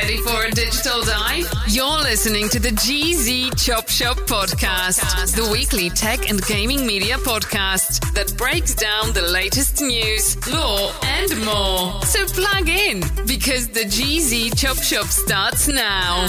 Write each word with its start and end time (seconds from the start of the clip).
Ready 0.00 0.18
for 0.18 0.44
a 0.44 0.50
digital 0.52 1.02
dive? 1.02 1.52
You're 1.66 1.98
listening 1.98 2.48
to 2.50 2.60
the 2.60 2.68
GZ 2.68 3.60
Chop 3.60 3.88
Shop 3.88 4.16
podcast, 4.16 5.34
the 5.34 5.50
weekly 5.50 5.90
tech 5.90 6.30
and 6.30 6.40
gaming 6.46 6.86
media 6.86 7.16
podcast 7.16 8.14
that 8.14 8.32
breaks 8.36 8.76
down 8.76 9.12
the 9.12 9.22
latest 9.22 9.80
news, 9.80 10.36
law, 10.54 10.92
and 11.02 11.44
more. 11.44 12.00
So 12.04 12.24
plug 12.26 12.68
in 12.68 13.00
because 13.26 13.66
the 13.70 13.80
GZ 13.80 14.56
Chop 14.56 14.76
Shop 14.76 15.06
starts 15.06 15.66
now. 15.66 16.28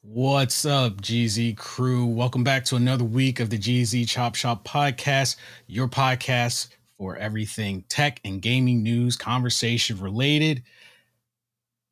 What's 0.00 0.64
up, 0.64 1.02
GZ 1.02 1.58
crew? 1.58 2.06
Welcome 2.06 2.42
back 2.42 2.64
to 2.66 2.76
another 2.76 3.04
week 3.04 3.38
of 3.38 3.50
the 3.50 3.58
GZ 3.58 4.08
Chop 4.08 4.34
Shop 4.34 4.64
podcast, 4.64 5.36
your 5.66 5.88
podcast 5.88 6.68
for 7.00 7.16
everything 7.16 7.82
tech 7.88 8.20
and 8.26 8.42
gaming 8.42 8.82
news, 8.82 9.16
conversation 9.16 9.98
related. 10.00 10.62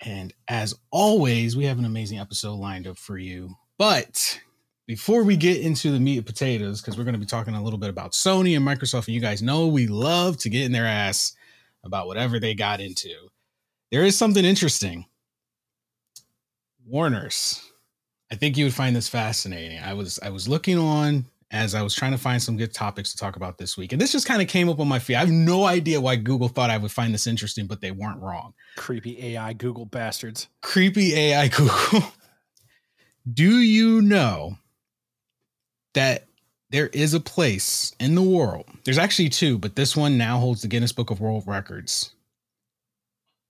And 0.03 0.35
as 0.49 0.75
always, 0.91 1.57
we 1.57 1.65
have 1.65 1.79
an 1.79 1.87
amazing 1.87 2.19
episode 2.19 2.57
lined 2.57 2.87
up 2.87 2.99
for 2.99 3.17
you. 3.17 3.57
But 3.79 4.39
before 4.87 5.25
we 5.25 5.39
get 5.39 5.63
into 5.63 5.91
the 5.91 5.99
meat 5.99 6.19
and 6.19 6.27
potatoes, 6.27 6.83
because 6.83 6.99
we're 6.99 7.05
going 7.05 7.15
to 7.15 7.19
be 7.19 7.25
talking 7.25 7.55
a 7.55 7.65
little 7.65 7.79
bit 7.79 7.89
about 7.89 8.13
Sony 8.13 8.55
and 8.55 8.67
Microsoft, 8.67 9.07
and 9.07 9.15
you 9.15 9.21
guys 9.23 9.41
know 9.41 9.67
we 9.67 9.87
love 9.87 10.37
to 10.41 10.51
get 10.51 10.67
in 10.67 10.73
their 10.73 10.87
ass 10.87 11.35
about 11.85 12.07
whatever 12.07 12.39
they 12.39 12.55
got 12.55 12.83
into. 12.83 13.15
There 13.91 14.05
is 14.05 14.15
something 14.15 14.45
interesting. 14.45 15.07
Warner's. 16.87 17.63
I 18.31 18.35
think 18.35 18.59
you 18.59 18.67
would 18.67 18.75
find 18.75 18.95
this 18.95 19.09
fascinating. 19.09 19.79
I 19.79 19.95
was 19.95 20.19
I 20.23 20.29
was 20.29 20.47
looking 20.47 20.77
on 20.77 21.25
as 21.51 21.75
I 21.75 21.83
was 21.83 21.95
trying 21.95 22.13
to 22.13 22.19
find 22.19 22.43
some 22.43 22.57
good 22.57 22.75
topics 22.75 23.13
to 23.13 23.17
talk 23.17 23.37
about 23.37 23.57
this 23.57 23.77
week. 23.77 23.93
And 23.93 24.01
this 24.01 24.13
just 24.13 24.27
kind 24.27 24.43
of 24.43 24.49
came 24.49 24.69
up 24.69 24.81
on 24.81 24.89
my 24.89 24.99
feed. 24.99 25.17
I 25.17 25.21
have 25.21 25.31
no 25.31 25.65
idea 25.65 26.01
why 26.01 26.17
Google 26.17 26.49
thought 26.49 26.71
I 26.71 26.77
would 26.77 26.93
find 26.93 27.15
this 27.15 27.27
interesting, 27.27 27.67
but 27.67 27.81
they 27.81 27.91
weren't 27.91 28.21
wrong. 28.21 28.53
Creepy 28.77 29.35
AI 29.35 29.55
Google 29.55 29.87
bastards. 29.87 30.49
Creepy 30.63 31.15
AI 31.15 31.49
Google. 31.57 32.03
Do 33.31 33.59
you 33.61 34.03
know 34.03 34.59
that 35.95 36.27
there 36.71 36.89
is 36.89 37.15
a 37.15 37.21
place 37.21 37.95
in 37.99 38.15
the 38.15 38.23
world? 38.23 38.67
There's 38.85 38.99
actually 38.99 39.31
two, 39.31 39.59
but 39.59 39.75
this 39.75 39.97
one 39.97 40.19
now 40.19 40.39
holds 40.39 40.63
the 40.63 40.69
Guinness 40.69 40.93
Book 40.93 41.11
of 41.11 41.21
World 41.21 41.45
Records 41.47 42.13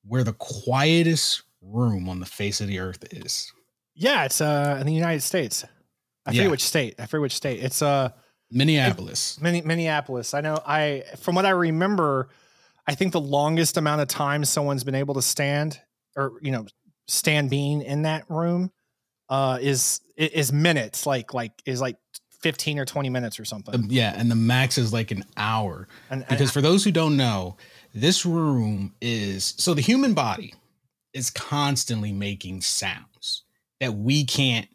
where 0.07 0.25
the 0.25 0.33
quietest 0.35 1.43
room 1.61 2.09
on 2.09 2.21
the 2.21 2.27
face 2.27 2.61
of 2.61 2.69
the 2.69 2.79
earth 2.79 3.05
is. 3.13 3.53
Yeah, 3.95 4.25
it's 4.25 4.41
uh 4.41 4.77
in 4.81 4.87
the 4.87 4.95
United 4.95 5.23
States. 5.23 5.65
I 6.29 6.33
forget 6.33 6.45
Yeah. 6.45 6.51
which 6.51 6.65
state. 6.65 6.95
I 6.99 7.07
forget 7.07 7.23
which 7.23 7.35
state. 7.37 7.63
It's 7.63 7.81
uh 7.83 8.11
Minneapolis. 8.51 9.39
Minne- 9.41 9.65
Minneapolis. 9.65 10.35
I 10.35 10.41
know. 10.41 10.61
I 10.67 11.05
from 11.19 11.35
what 11.35 11.47
I 11.47 11.51
remember, 11.51 12.29
I 12.87 12.95
think 12.95 13.13
the 13.13 13.21
longest 13.21 13.77
amount 13.77 14.01
of 14.01 14.09
time 14.09 14.45
someone's 14.45 14.85
been 14.85 14.95
able 14.95 15.15
to 15.15 15.23
stand, 15.23 15.81
or 16.17 16.33
you 16.43 16.51
know, 16.53 16.67
stand 17.07 17.51
being 17.51 17.83
in 17.83 18.03
that 18.03 18.25
room, 18.31 18.71
uh, 19.29 19.59
is 19.61 20.01
is 20.17 20.53
minutes. 20.53 21.07
Like 21.07 21.35
like 21.35 21.53
is 21.67 21.81
like 21.81 21.97
fifteen 22.43 22.79
or 22.79 22.85
twenty 22.85 23.11
minutes 23.11 23.39
or 23.41 23.45
something. 23.45 23.75
Um, 23.75 23.87
yeah, 23.91 24.15
and 24.17 24.31
the 24.31 24.35
max 24.37 24.79
is 24.79 24.93
like 24.93 25.11
an 25.11 25.25
hour. 25.37 25.89
and 26.11 26.27
Because 26.29 26.51
for 26.51 26.61
those 26.61 26.85
who 26.85 26.91
don't 26.91 27.17
know, 27.17 27.57
this 27.95 28.25
room 28.25 28.95
is 29.01 29.55
so 29.59 29.75
the 29.75 29.81
human 29.83 30.15
body 30.15 30.55
is 31.13 31.31
constantly 31.31 32.13
making 32.13 32.61
sounds 32.61 33.43
that 33.81 33.95
we 33.95 34.25
can't, 34.25 34.69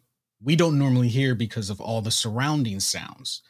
we 0.44 0.56
don't 0.56 0.78
normally 0.78 1.08
hear 1.08 1.34
because 1.34 1.70
of 1.70 1.80
all 1.80 2.02
the 2.02 2.10
surrounding 2.10 2.80
sounds. 2.80 3.42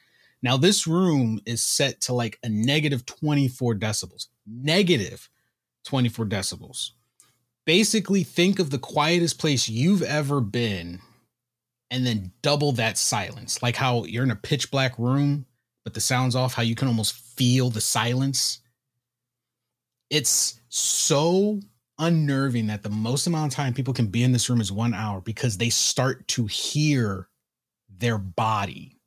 Now, 0.42 0.56
this 0.56 0.86
room 0.86 1.40
is 1.46 1.62
set 1.62 2.00
to 2.02 2.12
like 2.12 2.38
a 2.42 2.48
negative 2.48 3.06
24 3.06 3.74
decibels, 3.76 4.26
negative 4.46 5.28
24 5.84 6.26
decibels. 6.26 6.90
Basically, 7.64 8.22
think 8.22 8.58
of 8.58 8.70
the 8.70 8.78
quietest 8.78 9.38
place 9.38 9.68
you've 9.68 10.02
ever 10.02 10.40
been 10.40 11.00
and 11.90 12.06
then 12.06 12.32
double 12.42 12.72
that 12.72 12.98
silence. 12.98 13.62
Like 13.62 13.76
how 13.76 14.04
you're 14.04 14.24
in 14.24 14.30
a 14.30 14.36
pitch 14.36 14.70
black 14.70 14.98
room, 14.98 15.46
but 15.82 15.94
the 15.94 16.00
sound's 16.00 16.36
off, 16.36 16.54
how 16.54 16.62
you 16.62 16.74
can 16.74 16.88
almost 16.88 17.14
feel 17.14 17.70
the 17.70 17.80
silence. 17.80 18.60
It's 20.10 20.60
so 20.68 21.60
unnerving 21.98 22.66
that 22.66 22.82
the 22.82 22.90
most 22.90 23.26
amount 23.26 23.52
of 23.52 23.56
time 23.56 23.74
people 23.74 23.94
can 23.94 24.06
be 24.06 24.22
in 24.22 24.32
this 24.32 24.48
room 24.50 24.60
is 24.60 24.72
one 24.72 24.94
hour 24.94 25.20
because 25.20 25.56
they 25.56 25.70
start 25.70 26.26
to 26.28 26.46
hear 26.46 27.28
their 27.88 28.18
body. 28.18 28.98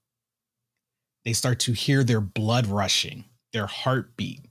They 1.26 1.34
start 1.34 1.60
to 1.62 1.74
hear 1.74 2.04
their 2.04 2.22
blood 2.22 2.68
rushing, 2.68 3.26
their 3.52 3.66
heartbeat, 3.66 4.46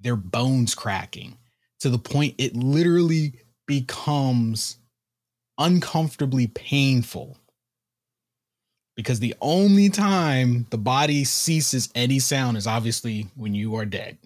their 0.00 0.16
bones 0.16 0.74
cracking 0.74 1.36
to 1.80 1.90
the 1.90 1.98
point 1.98 2.34
it 2.38 2.54
literally 2.54 3.34
becomes 3.66 4.78
uncomfortably 5.58 6.46
painful. 6.46 7.36
Because 8.94 9.20
the 9.20 9.34
only 9.40 9.88
time 9.88 10.66
the 10.70 10.78
body 10.78 11.24
ceases 11.24 11.90
any 11.94 12.18
sound 12.18 12.56
is 12.56 12.66
obviously 12.66 13.28
when 13.34 13.54
you 13.54 13.74
are 13.76 13.84
dead. 13.86 14.18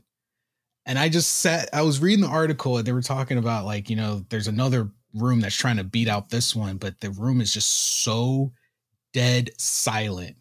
And 0.87 0.99
I 0.99 1.09
just 1.09 1.39
sat, 1.39 1.69
I 1.73 1.83
was 1.83 2.01
reading 2.01 2.23
the 2.23 2.31
article 2.31 2.79
and 2.79 2.87
they 2.87 2.93
were 2.93 3.03
talking 3.03 3.39
about, 3.39 3.65
like, 3.65 3.91
you 3.91 3.97
know, 3.97 4.25
there's 4.29 4.47
another 4.49 4.89
room 5.15 5.41
that's 5.41 5.57
trying 5.57 5.77
to 5.79 5.85
beat 5.85 6.09
out 6.09 6.31
this 6.31 6.55
one, 6.55 6.77
but 6.77 7.01
the 7.01 7.11
room 7.11 7.41
is 7.41 7.53
just 7.53 8.03
so 8.05 8.53
dead 9.13 9.51
silent 9.59 10.37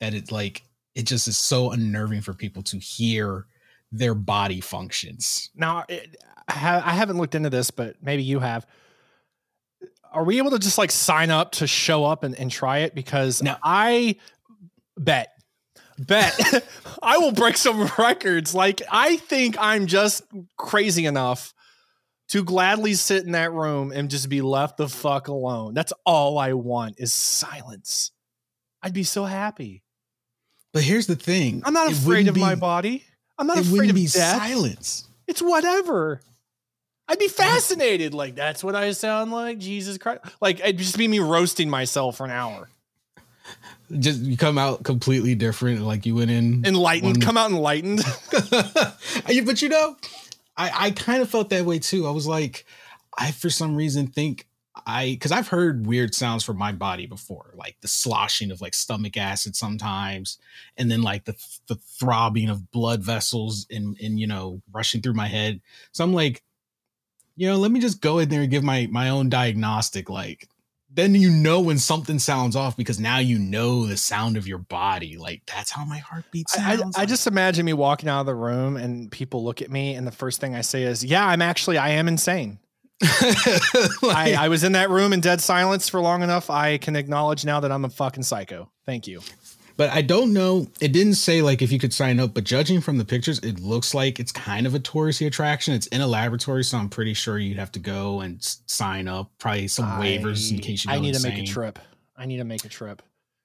that 0.00 0.14
it, 0.14 0.32
like, 0.32 0.62
it 0.94 1.02
just 1.02 1.28
is 1.28 1.36
so 1.36 1.72
unnerving 1.72 2.22
for 2.22 2.32
people 2.32 2.62
to 2.62 2.78
hear 2.78 3.46
their 3.92 4.14
body 4.14 4.60
functions. 4.60 5.50
now 5.54 5.84
it, 5.88 6.16
I, 6.48 6.52
ha- 6.52 6.82
I 6.84 6.92
haven't 6.92 7.18
looked 7.18 7.34
into 7.34 7.50
this, 7.50 7.70
but 7.70 7.96
maybe 8.02 8.22
you 8.22 8.40
have. 8.40 8.66
Are 10.12 10.24
we 10.24 10.38
able 10.38 10.50
to 10.50 10.58
just 10.58 10.78
like 10.78 10.90
sign 10.90 11.30
up 11.30 11.52
to 11.52 11.66
show 11.66 12.04
up 12.04 12.24
and, 12.24 12.34
and 12.34 12.50
try 12.50 12.78
it? 12.78 12.94
Because 12.94 13.42
now, 13.42 13.58
I 13.62 14.16
bet, 14.96 15.39
bet 16.06 16.64
I 17.02 17.18
will 17.18 17.32
break 17.32 17.56
some 17.56 17.90
records. 17.98 18.54
Like 18.54 18.82
I 18.90 19.16
think 19.16 19.56
I'm 19.58 19.86
just 19.86 20.22
crazy 20.56 21.06
enough 21.06 21.54
to 22.28 22.44
gladly 22.44 22.94
sit 22.94 23.24
in 23.24 23.32
that 23.32 23.52
room 23.52 23.92
and 23.92 24.10
just 24.10 24.28
be 24.28 24.40
left 24.40 24.76
the 24.76 24.88
fuck 24.88 25.28
alone. 25.28 25.74
That's 25.74 25.92
all 26.06 26.38
I 26.38 26.52
want 26.52 26.96
is 26.98 27.12
silence. 27.12 28.12
I'd 28.82 28.94
be 28.94 29.02
so 29.02 29.24
happy. 29.24 29.82
But 30.72 30.82
here's 30.82 31.06
the 31.06 31.16
thing 31.16 31.62
I'm 31.64 31.74
not 31.74 31.90
afraid 31.90 32.28
of 32.28 32.36
my 32.36 32.54
body. 32.54 33.04
I'm 33.38 33.46
not 33.46 33.58
afraid 33.58 33.90
of 33.90 33.96
be 33.96 34.06
death. 34.06 34.38
silence. 34.38 35.08
It's 35.26 35.42
whatever. 35.42 36.20
I'd 37.08 37.18
be 37.18 37.26
fascinated. 37.28 38.14
Like 38.14 38.36
that's 38.36 38.62
what 38.62 38.76
I 38.76 38.92
sound 38.92 39.32
like. 39.32 39.58
Jesus 39.58 39.98
Christ! 39.98 40.20
Like 40.40 40.60
it'd 40.60 40.78
just 40.78 40.96
be 40.96 41.08
me 41.08 41.18
roasting 41.18 41.68
myself 41.68 42.18
for 42.18 42.24
an 42.24 42.30
hour. 42.30 42.70
Just 43.98 44.20
you 44.20 44.36
come 44.36 44.56
out 44.58 44.84
completely 44.84 45.34
different, 45.34 45.80
like 45.82 46.06
you 46.06 46.14
went 46.14 46.30
in 46.30 46.64
Enlightened. 46.64 47.16
One- 47.16 47.20
Come 47.20 47.36
out 47.36 47.50
enlightened. 47.50 48.00
But 49.44 49.62
you 49.62 49.68
know, 49.68 49.96
I 50.56 50.86
I 50.86 50.90
kind 50.92 51.22
of 51.22 51.28
felt 51.30 51.50
that 51.50 51.64
way 51.64 51.78
too. 51.78 52.06
I 52.06 52.10
was 52.10 52.26
like, 52.26 52.64
I 53.18 53.32
for 53.32 53.50
some 53.50 53.74
reason 53.76 54.06
think 54.06 54.46
I 54.86 55.10
because 55.10 55.32
I've 55.32 55.48
heard 55.48 55.86
weird 55.86 56.14
sounds 56.14 56.44
from 56.44 56.56
my 56.56 56.72
body 56.72 57.06
before, 57.06 57.52
like 57.56 57.76
the 57.80 57.88
sloshing 57.88 58.50
of 58.50 58.60
like 58.60 58.74
stomach 58.74 59.16
acid 59.16 59.56
sometimes, 59.56 60.38
and 60.76 60.90
then 60.90 61.02
like 61.02 61.24
the 61.24 61.34
the 61.66 61.74
throbbing 61.74 62.48
of 62.48 62.70
blood 62.70 63.02
vessels 63.02 63.66
and 63.70 63.96
and 64.00 64.20
you 64.20 64.26
know 64.26 64.62
rushing 64.72 65.00
through 65.02 65.14
my 65.14 65.26
head. 65.26 65.60
So 65.92 66.04
I'm 66.04 66.12
like, 66.14 66.42
you 67.36 67.48
know, 67.48 67.56
let 67.56 67.70
me 67.72 67.80
just 67.80 68.00
go 68.00 68.18
in 68.18 68.28
there 68.28 68.42
and 68.42 68.50
give 68.50 68.62
my 68.62 68.86
my 68.90 69.08
own 69.10 69.28
diagnostic. 69.28 70.08
Like, 70.08 70.48
then 70.92 71.14
you 71.14 71.30
know 71.30 71.60
when 71.60 71.78
something 71.78 72.18
sounds 72.18 72.56
off 72.56 72.76
because 72.76 72.98
now 72.98 73.18
you 73.18 73.38
know 73.38 73.86
the 73.86 73.96
sound 73.96 74.36
of 74.36 74.48
your 74.48 74.58
body. 74.58 75.16
Like 75.16 75.42
that's 75.46 75.70
how 75.70 75.84
my 75.84 75.98
heartbeat 75.98 76.46
I, 76.56 76.76
sounds. 76.76 76.96
I, 76.96 77.02
I 77.02 77.06
just 77.06 77.26
imagine 77.26 77.64
me 77.64 77.72
walking 77.72 78.08
out 78.08 78.20
of 78.20 78.26
the 78.26 78.34
room 78.34 78.76
and 78.76 79.10
people 79.10 79.44
look 79.44 79.62
at 79.62 79.70
me 79.70 79.94
and 79.94 80.06
the 80.06 80.12
first 80.12 80.40
thing 80.40 80.54
I 80.54 80.62
say 80.62 80.82
is, 80.82 81.04
"Yeah, 81.04 81.26
I'm 81.26 81.42
actually 81.42 81.78
I 81.78 81.90
am 81.90 82.08
insane." 82.08 82.58
I, 83.02 84.36
I 84.38 84.48
was 84.48 84.62
in 84.62 84.72
that 84.72 84.90
room 84.90 85.14
in 85.14 85.20
dead 85.20 85.40
silence 85.40 85.88
for 85.88 86.00
long 86.00 86.22
enough. 86.22 86.50
I 86.50 86.76
can 86.76 86.96
acknowledge 86.96 87.46
now 87.46 87.60
that 87.60 87.72
I'm 87.72 87.84
a 87.86 87.88
fucking 87.88 88.24
psycho. 88.24 88.70
Thank 88.84 89.06
you. 89.06 89.22
But 89.80 89.88
I 89.88 90.02
don't 90.02 90.34
know. 90.34 90.66
It 90.82 90.92
didn't 90.92 91.14
say 91.14 91.40
like 91.40 91.62
if 91.62 91.72
you 91.72 91.78
could 91.78 91.94
sign 91.94 92.20
up, 92.20 92.34
but 92.34 92.44
judging 92.44 92.82
from 92.82 92.98
the 92.98 93.04
pictures, 93.06 93.38
it 93.38 93.60
looks 93.60 93.94
like 93.94 94.20
it's 94.20 94.30
kind 94.30 94.66
of 94.66 94.74
a 94.74 94.78
touristy 94.78 95.26
attraction. 95.26 95.72
It's 95.72 95.86
in 95.86 96.02
a 96.02 96.06
laboratory, 96.06 96.64
so 96.64 96.76
I'm 96.76 96.90
pretty 96.90 97.14
sure 97.14 97.38
you'd 97.38 97.56
have 97.56 97.72
to 97.72 97.78
go 97.78 98.20
and 98.20 98.36
sign 98.66 99.08
up. 99.08 99.30
Probably 99.38 99.68
some 99.68 99.86
waivers 99.98 100.50
in 100.50 100.58
case 100.58 100.84
you. 100.84 100.90
I 100.90 100.98
need 100.98 101.14
to 101.14 101.22
make 101.22 101.38
a 101.38 101.46
trip. 101.46 101.78
I 102.14 102.26
need 102.26 102.36
to 102.36 102.44
make 102.44 102.62
a 102.66 102.68
trip. 102.68 103.00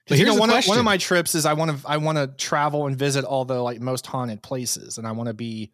But 0.10 0.18
you 0.18 0.26
know, 0.26 0.34
the 0.34 0.42
one 0.42 0.50
of, 0.50 0.66
one 0.66 0.78
of 0.78 0.84
my 0.84 0.98
trips 0.98 1.36
is 1.36 1.46
I 1.46 1.54
want 1.54 1.72
to 1.72 1.90
I 1.90 1.96
want 1.96 2.18
to 2.18 2.28
travel 2.28 2.86
and 2.88 2.98
visit 2.98 3.24
all 3.24 3.46
the 3.46 3.62
like 3.62 3.80
most 3.80 4.06
haunted 4.06 4.44
places, 4.44 4.98
and 4.98 5.08
I 5.08 5.14
want 5.14 5.28
to 5.28 5.34
be 5.34 5.72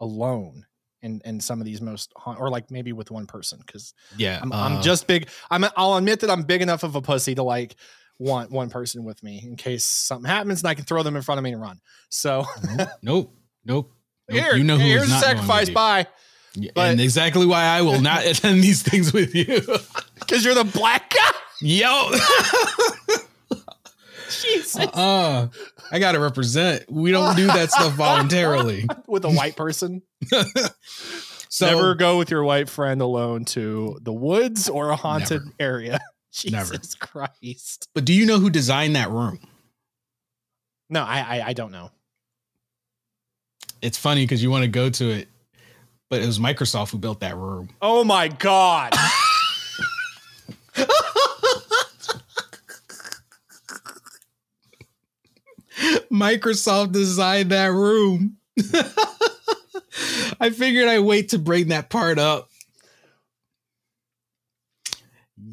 alone 0.00 0.64
in 1.02 1.20
in 1.26 1.38
some 1.38 1.60
of 1.60 1.66
these 1.66 1.82
most 1.82 2.14
haunt, 2.16 2.40
or 2.40 2.48
like 2.48 2.70
maybe 2.70 2.94
with 2.94 3.10
one 3.10 3.26
person 3.26 3.62
because 3.66 3.92
Yeah, 4.16 4.38
I'm, 4.40 4.52
uh, 4.52 4.56
I'm 4.56 4.80
just 4.80 5.06
big. 5.06 5.28
I'm 5.50 5.66
I'll 5.76 5.96
admit 5.96 6.20
that 6.20 6.30
I'm 6.30 6.44
big 6.44 6.62
enough 6.62 6.82
of 6.82 6.94
a 6.94 7.02
pussy 7.02 7.34
to 7.34 7.42
like 7.42 7.76
want 8.18 8.50
one 8.50 8.68
person 8.70 9.04
with 9.04 9.22
me 9.22 9.40
in 9.44 9.56
case 9.56 9.84
something 9.84 10.28
happens 10.28 10.60
and 10.62 10.68
I 10.68 10.74
can 10.74 10.84
throw 10.84 11.02
them 11.02 11.14
in 11.16 11.22
front 11.22 11.38
of 11.38 11.44
me 11.44 11.52
and 11.52 11.60
run. 11.60 11.80
So 12.10 12.44
nope, 12.76 12.88
nope, 13.02 13.34
nope. 13.64 13.92
here, 14.28 14.54
you 14.56 14.64
know 14.64 14.76
who 14.76 14.84
here's 14.84 15.08
not 15.08 15.22
sacrifice. 15.22 15.70
Bye, 15.70 16.06
Yeah, 16.54 16.72
but- 16.74 16.90
and 16.90 17.00
exactly 17.00 17.46
why 17.46 17.62
I 17.64 17.82
will 17.82 18.00
not 18.00 18.24
attend 18.26 18.62
these 18.62 18.82
things 18.82 19.12
with 19.12 19.34
you. 19.34 19.44
because 20.18 20.44
you're 20.44 20.54
the 20.54 20.64
black 20.64 21.10
guy. 21.14 21.30
Yo, 21.60 22.10
Jesus. 24.30 24.76
uh, 24.76 25.48
I 25.90 25.98
gotta 25.98 26.20
represent. 26.20 26.84
We 26.90 27.10
don't 27.10 27.34
do 27.36 27.46
that 27.46 27.70
stuff 27.70 27.92
voluntarily. 27.96 28.86
with 29.06 29.24
a 29.24 29.30
white 29.30 29.56
person. 29.56 30.02
So 31.48 31.66
Never 31.66 31.94
go 31.94 32.18
with 32.18 32.30
your 32.30 32.44
white 32.44 32.68
friend 32.68 33.00
alone 33.00 33.46
to 33.46 33.98
the 34.02 34.12
woods 34.12 34.68
or 34.68 34.90
a 34.90 34.96
haunted 34.96 35.42
area. 35.58 35.98
Jesus 36.42 36.52
Never. 36.52 36.78
Christ. 37.00 37.88
but 37.94 38.04
do 38.04 38.12
you 38.12 38.26
know 38.26 38.38
who 38.38 38.50
designed 38.50 38.96
that 38.96 39.10
room? 39.10 39.38
No, 40.90 41.02
I, 41.02 41.18
I 41.20 41.42
I 41.48 41.52
don't 41.52 41.72
know. 41.72 41.90
It's 43.82 43.98
funny 43.98 44.24
because 44.24 44.42
you 44.42 44.50
want 44.50 44.62
to 44.62 44.68
go 44.68 44.88
to 44.90 45.10
it, 45.10 45.28
but 46.08 46.22
it 46.22 46.26
was 46.26 46.38
Microsoft 46.38 46.90
who 46.90 46.98
built 46.98 47.20
that 47.20 47.36
room. 47.36 47.68
Oh 47.82 48.02
my 48.04 48.28
god. 48.28 48.94
Microsoft 56.10 56.92
designed 56.92 57.50
that 57.50 57.72
room. 57.72 58.36
I 60.40 60.50
figured 60.50 60.88
I'd 60.88 61.00
wait 61.00 61.30
to 61.30 61.38
bring 61.38 61.68
that 61.68 61.90
part 61.90 62.18
up. 62.18 62.48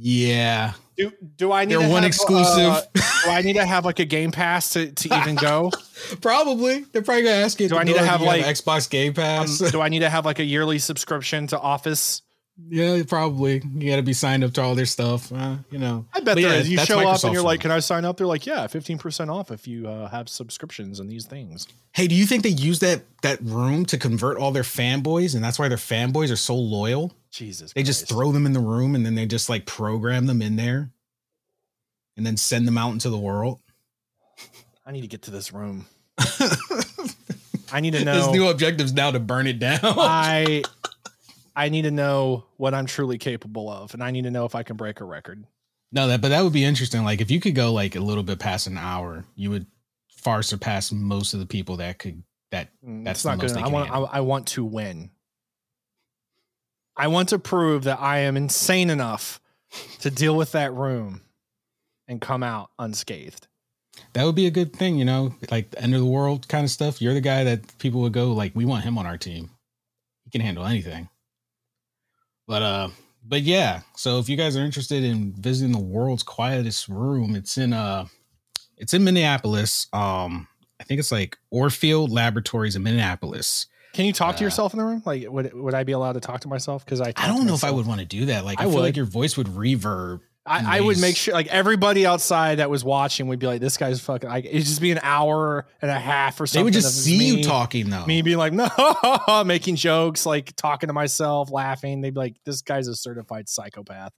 Yeah, 0.08 0.74
Do 0.96 1.12
do 1.36 1.52
I 1.52 1.66
need 1.66 1.74
They're 1.80 1.90
one 1.90 2.04
have, 2.04 2.06
exclusive. 2.06 2.64
uh, 2.70 2.82
do 3.24 3.32
I 3.32 3.42
need 3.42 3.54
to 3.54 3.66
have 3.66 3.86
like 3.86 3.98
a 3.98 4.06
game 4.06 4.32
pass 4.32 4.70
to, 4.74 4.92
to 4.92 5.18
even 5.18 5.34
go? 5.34 5.72
probably. 6.22 6.82
They're 6.92 7.02
probably 7.02 7.24
gonna 7.24 7.38
ask 7.38 7.60
you. 7.60 7.68
Do 7.68 7.78
I 7.78 7.84
need 7.84 7.96
to 7.96 8.06
have, 8.06 8.22
like, 8.22 8.46
Xbox 8.46 8.88
Game 8.88 9.10
Um, 9.10 9.14
Pass? 9.16 9.58
do 9.72 9.82
I 9.82 9.90
need 9.90 10.02
to 10.02 10.10
have 10.12 10.24
like 10.24 10.38
a 10.38 10.44
yearly 10.44 10.78
subscription 10.78 11.48
to 11.48 11.60
Office? 11.60 12.22
Yeah, 12.70 13.04
probably. 13.08 13.62
You 13.74 13.90
got 13.90 13.98
to 13.98 14.02
be 14.02 14.14
signed 14.14 14.44
up 14.44 14.54
to 14.54 14.62
all 14.62 14.76
their 14.76 14.86
stuff. 14.86 15.32
Uh, 15.32 15.58
you 15.70 15.78
know, 15.78 16.06
I 16.14 16.20
bet 16.20 16.26
But 16.26 16.36
there 16.36 16.54
yeah, 16.54 16.60
is. 16.60 16.70
You 16.70 16.78
that's 16.78 16.88
show 16.88 17.08
up 17.08 17.24
and 17.24 17.34
you're 17.34 17.44
like, 17.44 17.60
"Can 17.60 17.72
I 17.72 17.80
sign 17.80 18.06
up?" 18.06 18.18
They're 18.18 18.28
like, 18.28 18.46
"Yeah, 18.46 18.66
fifteen 18.68 18.98
percent 18.98 19.30
off 19.30 19.52
if 19.52 19.68
you 19.68 19.88
uh, 19.88 20.10
have 20.10 20.30
subscriptions 20.30 21.00
and 21.00 21.10
these 21.10 21.26
things." 21.26 21.68
Hey, 21.92 22.08
do 22.08 22.16
you 22.16 22.26
think 22.26 22.44
they 22.44 22.50
use 22.50 22.80
that 22.80 23.04
that 23.24 23.42
room 23.42 23.86
to 23.88 23.98
convert 23.98 24.38
all 24.38 24.52
their 24.52 24.64
fanboys, 24.64 25.36
and 25.36 25.44
that's 25.44 25.60
why 25.60 25.68
their 25.68 25.78
fanboys 25.78 26.32
are 26.32 26.38
so 26.38 26.56
loyal? 26.56 27.14
Jesus, 27.32 27.74
They 27.74 27.84
just 27.84 28.08
throw 28.08 28.32
them 28.32 28.46
in 28.46 28.54
the 28.54 28.62
room, 28.62 28.96
and 28.96 29.06
then 29.06 29.16
they 29.16 29.26
just 29.26 29.50
like 29.50 29.66
program 29.66 30.26
them 30.26 30.42
in 30.42 30.56
there, 30.56 30.92
and 32.16 32.26
then 32.26 32.38
send 32.38 32.66
them 32.66 32.78
out 32.78 32.94
into 32.94 33.10
the 33.10 33.18
world. 33.18 33.60
I 34.86 34.92
need 34.92 35.02
to 35.02 35.08
get 35.08 35.24
to 35.24 35.32
this 35.32 35.52
room. 35.52 35.88
I 37.72 37.82
need 37.82 37.92
to 37.92 38.06
know. 38.06 38.14
His 38.14 38.28
new 38.30 38.48
objectives 38.48 38.94
now 38.94 39.12
to 39.12 39.20
burn 39.20 39.48
it 39.48 39.60
down. 39.60 39.80
I 39.84 40.64
I 41.56 41.70
need 41.70 41.84
to 41.84 41.92
know 41.92 42.46
what 42.58 42.74
I'm 42.74 42.86
truly 42.86 43.18
capable 43.18 43.70
of, 43.70 43.94
and 43.94 44.04
I 44.04 44.12
need 44.12 44.24
to 44.24 44.32
know 44.32 44.46
if 44.46 44.56
I 44.56 44.64
can 44.64 44.76
break 44.76 45.00
a 45.00 45.06
record. 45.06 45.46
no, 45.92 46.08
that 46.08 46.22
but 46.22 46.30
that 46.30 46.44
would 46.44 46.54
be 46.54 46.64
interesting. 46.64 47.04
Like 47.04 47.22
if 47.22 47.32
you 47.32 47.40
could 47.40 47.56
go 47.56 47.72
like 47.72 47.96
a 47.96 48.00
little 48.00 48.24
bit 48.24 48.40
past 48.40 48.68
an 48.68 48.78
hour, 48.78 49.26
you 49.36 49.50
would 49.52 49.66
far 50.10 50.42
surpass 50.44 50.92
most 50.92 51.34
of 51.34 51.40
the 51.40 51.46
people 51.46 51.78
that 51.78 52.00
could 52.00 52.24
that 52.52 52.70
Mm, 52.86 53.04
That's 53.04 53.26
not 53.26 53.40
good. 53.40 53.52
I 53.58 53.68
want. 53.68 53.92
I. 53.92 54.00
I 54.00 54.20
want 54.22 54.48
to 54.48 54.64
win. 54.66 55.12
I 56.98 57.08
want 57.08 57.30
to 57.30 57.40
prove 57.40 57.84
that 57.84 58.00
I 58.00 58.20
am 58.20 58.38
insane 58.38 58.90
enough 58.90 59.42
to 60.00 60.10
deal 60.10 60.36
with 60.36 60.54
that 60.54 60.74
room 60.74 61.22
and 62.08 62.22
come 62.22 62.42
out 62.44 62.70
unscathed. 62.80 63.48
that 64.14 64.24
would 64.24 64.36
be 64.36 64.46
a 64.46 64.52
good 64.52 64.74
thing, 64.74 64.98
you 64.98 65.04
know, 65.04 65.36
like 65.52 65.72
the 65.72 65.82
end 65.82 65.94
of 65.94 66.00
the 66.00 66.06
world 66.06 66.48
kind 66.48 66.64
of 66.64 66.70
stuff. 66.72 67.02
You're 67.02 67.14
the 67.14 67.22
guy 67.22 67.44
that 67.44 67.78
people 67.80 68.02
would 68.02 68.14
go 68.14 68.32
like, 68.32 68.56
we 68.56 68.64
want 68.64 68.86
him 68.86 68.98
on 68.98 69.06
our 69.06 69.18
team. 69.18 69.50
He 70.24 70.30
can 70.30 70.40
handle 70.42 70.66
anything. 70.66 71.10
But 72.48 72.62
uh, 72.62 72.90
but 73.24 73.42
yeah. 73.42 73.82
So 73.96 74.20
if 74.20 74.30
you 74.30 74.38
guys 74.38 74.56
are 74.56 74.64
interested 74.64 75.04
in 75.04 75.34
visiting 75.34 75.72
the 75.72 75.80
world's 75.80 76.24
quietest 76.24 76.88
room, 76.88 77.36
it's 77.36 77.58
in 77.58 77.74
uh, 77.74 78.06
it's 78.78 78.94
in 78.94 79.04
Minneapolis. 79.04 79.88
Um, 79.94 80.48
I 80.80 80.84
think 80.84 81.00
it's 81.00 81.12
like 81.12 81.38
Orfield 81.54 82.12
Laboratories 82.12 82.76
in 82.76 82.84
Minneapolis. 82.84 83.68
Can 83.94 84.06
you 84.06 84.12
talk 84.14 84.36
to 84.36 84.44
Uh, 84.44 84.48
yourself 84.48 84.74
in 84.74 84.80
the 84.80 84.86
room? 84.86 85.02
Like, 85.06 85.26
would 85.30 85.54
would 85.54 85.74
I 85.74 85.84
be 85.84 85.94
allowed 85.94 86.14
to 86.14 86.20
talk 86.20 86.42
to 86.42 86.48
myself? 86.50 86.84
Because 86.84 87.00
I, 87.02 87.14
I 87.16 87.28
don't 87.28 87.40
to 87.42 87.46
know 87.46 87.54
if 87.56 87.64
I 87.64 87.72
would 87.72 87.86
want 87.88 88.02
to 88.02 88.06
do 88.06 88.26
that. 88.26 88.44
Like 88.46 88.60
I, 88.60 88.64
I 88.64 88.66
feel 88.66 88.76
would. 88.76 88.82
like 88.82 88.98
your 88.98 89.06
voice 89.06 89.38
would 89.38 89.48
reverb. 89.48 90.20
I, 90.48 90.78
I 90.78 90.82
would 90.82 91.00
make 91.00 91.16
sure, 91.18 91.34
like 91.34 91.48
everybody 91.48 92.06
outside 92.06 92.60
that 92.60 92.70
was 92.70 92.84
watching 92.84 93.28
would 93.28 93.40
be 93.40 93.48
like, 93.48 93.62
"This 93.62 93.78
guy's 93.78 94.00
fucking." 94.00 94.30
Like, 94.30 94.46
it'd 94.46 94.66
just 94.66 94.80
be 94.80 94.92
an 94.92 95.00
hour 95.02 95.66
and 95.82 95.90
a 95.90 96.00
half 96.00 96.40
or 96.40 96.46
something. 96.46 96.60
They 96.60 96.64
would 96.66 96.74
just 96.74 97.04
see 97.04 97.18
me- 97.18 97.38
you 97.38 97.44
talking 97.44 97.90
though. 97.90 98.06
Me 98.06 98.22
being 98.22 98.38
like, 98.38 98.54
"No," 99.28 99.44
making 99.44 99.76
jokes, 99.76 100.26
like 100.26 100.56
talking 100.56 100.88
to 100.88 100.94
myself, 100.94 101.52
laughing. 101.52 102.02
They'd 102.02 102.14
be 102.14 102.20
like, 102.20 102.36
"This 102.46 102.62
guy's 102.62 102.88
a 102.88 102.96
certified 102.96 103.50
psychopath." 103.50 104.12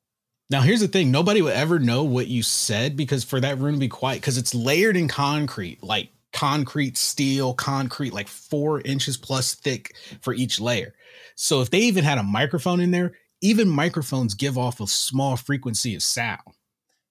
Now, 0.49 0.61
here's 0.61 0.81
the 0.81 0.89
thing: 0.89 1.11
nobody 1.11 1.41
would 1.41 1.53
ever 1.53 1.79
know 1.79 2.03
what 2.03 2.27
you 2.27 2.43
said 2.43 2.97
because 2.97 3.23
for 3.23 3.39
that 3.39 3.57
room 3.59 3.75
to 3.75 3.79
be 3.79 3.87
quiet, 3.87 4.19
because 4.19 4.37
it's 4.37 4.53
layered 4.53 4.97
in 4.97 5.07
concrete, 5.07 5.81
like 5.81 6.09
concrete, 6.33 6.97
steel, 6.97 7.53
concrete, 7.53 8.11
like 8.11 8.27
four 8.27 8.81
inches 8.81 9.15
plus 9.15 9.55
thick 9.55 9.95
for 10.21 10.33
each 10.33 10.59
layer. 10.59 10.93
So 11.35 11.61
if 11.61 11.69
they 11.69 11.79
even 11.79 12.03
had 12.03 12.17
a 12.17 12.23
microphone 12.23 12.79
in 12.79 12.91
there, 12.91 13.13
even 13.41 13.69
microphones 13.69 14.33
give 14.33 14.57
off 14.57 14.79
a 14.79 14.87
small 14.87 15.37
frequency 15.37 15.95
of 15.95 16.03
sound. 16.03 16.41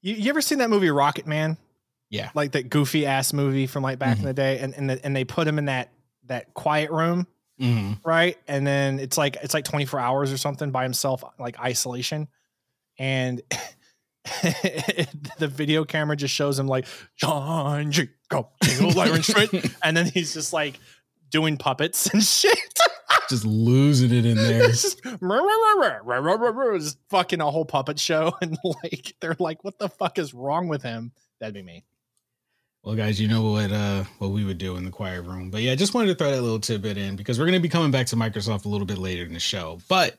You, 0.03 0.15
you 0.15 0.31
ever 0.31 0.41
seen 0.41 0.59
that 0.59 0.71
movie 0.71 0.91
Rocket 0.91 1.27
Man? 1.27 1.57
Yeah. 2.09 2.31
like 2.35 2.53
that 2.53 2.71
goofy 2.71 3.05
ass 3.05 3.33
movie 3.33 3.67
from 3.67 3.83
like 3.83 3.99
back 3.99 4.17
in 4.19 4.23
Mhm. 4.23 4.27
the 4.27 4.35
day, 4.35 4.59
and 4.61 4.75
and, 4.75 4.89
the, 4.91 5.05
and 5.05 5.15
they 5.17 5.25
put 5.25 5.47
him 5.49 5.59
in 5.59 5.65
that 5.65 5.91
that 6.27 6.55
quiet 6.55 6.91
room, 6.93 7.27
Mm-hmm. 7.61 7.95
right? 8.09 8.37
And 8.47 8.65
then 8.67 8.99
it's 9.01 9.19
like 9.19 9.37
it's 9.43 9.55
like 9.55 9.65
twenty 9.65 9.87
four 9.87 9.99
hours 9.99 10.33
or 10.33 10.37
something 10.37 10.71
by 10.71 10.85
himself, 10.85 11.25
like 11.39 11.59
isolation, 11.59 12.29
and 12.99 13.43
the 14.43 15.49
video 15.51 15.85
camera 15.85 16.17
just 16.17 16.35
shows 16.35 16.59
him 16.59 16.67
like 16.69 16.87
John 17.17 17.91
Jacob 17.91 18.49
Jingle 18.63 19.23
Schmidt, 19.23 19.53
and 19.83 19.97
then 19.97 20.07
he's 20.07 20.33
just 20.35 20.53
like 20.53 20.79
doing 21.31 21.57
puppets 21.57 22.07
and 22.09 22.23
shit. 22.25 22.57
Just 23.29 23.45
losing 23.45 24.13
it 24.13 24.25
in 24.25 24.37
there. 24.37 24.69
just 26.79 26.99
fucking 27.11 27.41
a 27.41 27.51
whole 27.51 27.65
puppet 27.65 27.99
show, 27.99 28.33
and 28.41 28.57
like 28.83 29.15
they're 29.21 29.37
like, 29.39 29.65
"What 29.65 29.79
the 29.79 29.89
fuck 29.89 30.19
is 30.19 30.35
wrong 30.35 30.69
with 30.69 30.83
him?" 30.83 31.13
That'd 31.41 31.55
be 31.55 31.63
me. 31.63 31.85
Well, 32.83 32.95
guys, 32.95 33.21
you 33.21 33.27
know 33.27 33.51
what 33.51 33.73
uh 33.73 34.05
what 34.19 34.31
we 34.31 34.45
would 34.45 34.59
do 34.59 34.77
in 34.77 34.85
the 34.85 34.91
quiet 34.91 35.23
room. 35.23 35.51
But 35.51 35.63
yeah, 35.63 35.73
I 35.73 35.77
just 35.77 35.93
wanted 35.93 36.09
to 36.09 36.15
throw 36.15 36.31
that 36.31 36.41
little 36.41 36.61
tidbit 36.61 36.97
in 36.97 37.17
because 37.17 37.39
we're 37.39 37.47
gonna 37.47 37.59
be 37.59 37.69
coming 37.69 37.91
back 37.91 38.07
to 38.09 38.17
Microsoft 38.17 38.65
a 38.65 38.69
little 38.69 38.87
bit 38.87 38.99
later 38.99 39.25
in 39.25 39.35
the 39.35 39.41
show. 39.41 39.81
But 39.89 40.19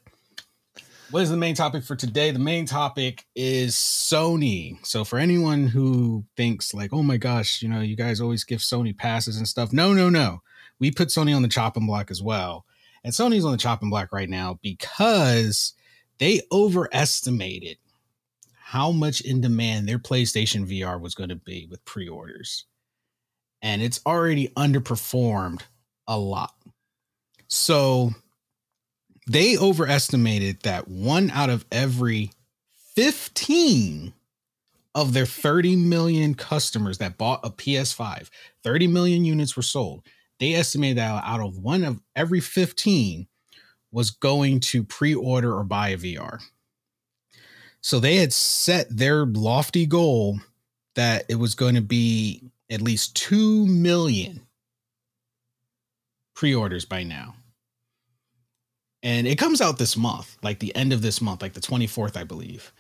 what 1.09 1.21
is 1.21 1.29
the 1.29 1.37
main 1.37 1.55
topic 1.55 1.85
for 1.85 1.95
today? 1.95 2.31
The 2.31 2.39
main 2.39 2.65
topic 2.65 3.25
is 3.33 3.75
Sony. 3.75 4.85
So 4.85 5.05
for 5.05 5.17
anyone 5.17 5.67
who 5.67 6.25
thinks 6.35 6.73
like, 6.73 6.91
oh 6.91 7.03
my 7.03 7.15
gosh, 7.15 7.61
you 7.61 7.69
know, 7.69 7.79
you 7.79 7.95
guys 7.95 8.19
always 8.19 8.43
give 8.43 8.59
Sony 8.59 8.95
passes 8.95 9.37
and 9.37 9.47
stuff. 9.47 9.71
No, 9.71 9.93
no, 9.93 10.09
no. 10.09 10.41
We 10.79 10.91
put 10.91 11.07
Sony 11.07 11.33
on 11.33 11.43
the 11.43 11.47
chopping 11.47 11.87
block 11.87 12.11
as 12.11 12.21
well. 12.21 12.65
And 13.07 13.13
Sony's 13.13 13.45
on 13.45 13.53
the 13.53 13.57
chopping 13.57 13.89
block 13.89 14.11
right 14.11 14.29
now 14.29 14.59
because 14.61 15.71
they 16.17 16.41
overestimated 16.51 17.77
how 18.59 18.91
much 18.91 19.21
in 19.21 19.39
demand 19.39 19.87
their 19.87 19.97
PlayStation 19.97 20.67
VR 20.67 20.99
was 20.99 21.15
going 21.15 21.29
to 21.29 21.37
be 21.37 21.67
with 21.71 21.85
pre 21.85 22.09
orders. 22.09 22.65
And 23.61 23.81
it's 23.81 24.01
already 24.05 24.49
underperformed 24.57 25.61
a 26.05 26.19
lot. 26.19 26.53
So 27.47 28.11
they 29.25 29.57
overestimated 29.57 30.63
that 30.63 30.89
one 30.89 31.31
out 31.31 31.49
of 31.49 31.65
every 31.71 32.31
15 32.93 34.11
of 34.93 35.13
their 35.13 35.25
30 35.25 35.77
million 35.77 36.35
customers 36.35 36.97
that 36.97 37.17
bought 37.17 37.39
a 37.45 37.51
PS5, 37.51 38.27
30 38.63 38.87
million 38.87 39.23
units 39.23 39.55
were 39.55 39.63
sold. 39.63 40.03
They 40.39 40.53
estimated 40.53 40.97
that 40.97 41.23
out 41.23 41.39
of 41.39 41.57
one 41.57 41.83
of 41.83 41.99
every 42.15 42.39
15 42.39 43.27
was 43.91 44.11
going 44.11 44.59
to 44.59 44.83
pre 44.83 45.15
order 45.15 45.55
or 45.55 45.63
buy 45.63 45.89
a 45.89 45.97
VR. 45.97 46.39
So 47.81 47.99
they 47.99 48.17
had 48.17 48.33
set 48.33 48.87
their 48.95 49.25
lofty 49.25 49.85
goal 49.85 50.39
that 50.95 51.25
it 51.29 51.35
was 51.35 51.55
going 51.55 51.75
to 51.75 51.81
be 51.81 52.51
at 52.69 52.81
least 52.81 53.15
2 53.15 53.65
million 53.67 54.41
pre 56.35 56.53
orders 56.53 56.85
by 56.85 57.03
now. 57.03 57.35
And 59.03 59.27
it 59.27 59.37
comes 59.37 59.61
out 59.61 59.77
this 59.77 59.95
month, 59.95 60.37
like 60.43 60.59
the 60.59 60.75
end 60.75 60.91
of 60.91 61.01
this 61.01 61.21
month, 61.21 61.41
like 61.41 61.53
the 61.53 61.61
24th, 61.61 62.17
I 62.17 62.23
believe. 62.23 62.73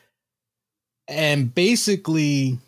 And 1.07 1.53
basically, 1.53 2.59